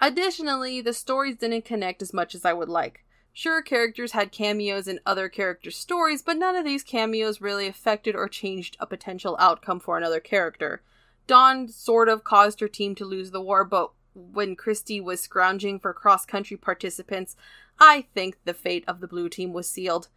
Additionally, 0.00 0.80
the 0.80 0.92
stories 0.92 1.36
didn't 1.36 1.64
connect 1.64 2.02
as 2.02 2.12
much 2.12 2.34
as 2.34 2.44
I 2.44 2.52
would 2.52 2.68
like. 2.68 3.04
Sure, 3.32 3.60
characters 3.62 4.12
had 4.12 4.30
cameos 4.30 4.86
in 4.86 5.00
other 5.04 5.28
characters' 5.28 5.76
stories, 5.76 6.22
but 6.22 6.36
none 6.36 6.54
of 6.54 6.64
these 6.64 6.82
cameos 6.84 7.40
really 7.40 7.66
affected 7.66 8.14
or 8.14 8.28
changed 8.28 8.76
a 8.78 8.86
potential 8.86 9.36
outcome 9.40 9.80
for 9.80 9.98
another 9.98 10.20
character. 10.20 10.82
Dawn 11.26 11.68
sort 11.68 12.08
of 12.08 12.24
caused 12.24 12.60
her 12.60 12.68
team 12.68 12.94
to 12.96 13.04
lose 13.04 13.30
the 13.30 13.40
war, 13.40 13.64
but 13.64 13.92
when 14.14 14.56
Kristy 14.56 15.02
was 15.02 15.20
scrounging 15.20 15.78
for 15.78 15.92
cross 15.92 16.24
country 16.24 16.56
participants, 16.56 17.36
I 17.78 18.06
think 18.14 18.38
the 18.44 18.54
fate 18.54 18.84
of 18.86 19.00
the 19.00 19.08
blue 19.08 19.28
team 19.28 19.52
was 19.52 19.68
sealed. 19.68 20.08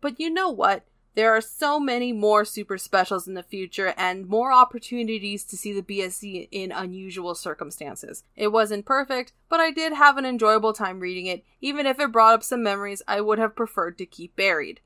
But 0.00 0.20
you 0.20 0.30
know 0.30 0.50
what? 0.50 0.84
There 1.14 1.34
are 1.34 1.40
so 1.40 1.80
many 1.80 2.12
more 2.12 2.44
super 2.44 2.78
specials 2.78 3.26
in 3.26 3.34
the 3.34 3.42
future 3.42 3.92
and 3.96 4.28
more 4.28 4.52
opportunities 4.52 5.42
to 5.46 5.56
see 5.56 5.72
the 5.72 5.82
BSC 5.82 6.48
in 6.52 6.70
unusual 6.70 7.34
circumstances. 7.34 8.22
It 8.36 8.52
wasn't 8.52 8.86
perfect, 8.86 9.32
but 9.48 9.58
I 9.58 9.72
did 9.72 9.94
have 9.94 10.16
an 10.16 10.24
enjoyable 10.24 10.72
time 10.72 11.00
reading 11.00 11.26
it, 11.26 11.44
even 11.60 11.86
if 11.86 11.98
it 11.98 12.12
brought 12.12 12.34
up 12.34 12.44
some 12.44 12.62
memories 12.62 13.02
I 13.08 13.20
would 13.20 13.40
have 13.40 13.56
preferred 13.56 13.98
to 13.98 14.06
keep 14.06 14.36
buried. 14.36 14.80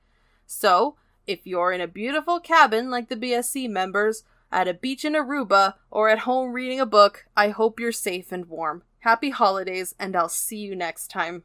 So, 0.46 0.96
if 1.26 1.46
you're 1.46 1.72
in 1.72 1.82
a 1.82 1.86
beautiful 1.86 2.40
cabin 2.40 2.90
like 2.90 3.08
the 3.08 3.16
BSC 3.16 3.68
members, 3.68 4.24
at 4.52 4.68
a 4.68 4.74
beach 4.74 5.04
in 5.04 5.14
Aruba, 5.14 5.74
or 5.90 6.08
at 6.08 6.20
home 6.20 6.52
reading 6.52 6.78
a 6.78 6.86
book, 6.86 7.24
I 7.36 7.48
hope 7.48 7.80
you're 7.80 7.90
safe 7.90 8.30
and 8.30 8.46
warm. 8.46 8.82
Happy 9.00 9.30
holidays, 9.30 9.94
and 9.98 10.14
I'll 10.14 10.28
see 10.28 10.58
you 10.58 10.76
next 10.76 11.08
time. 11.08 11.42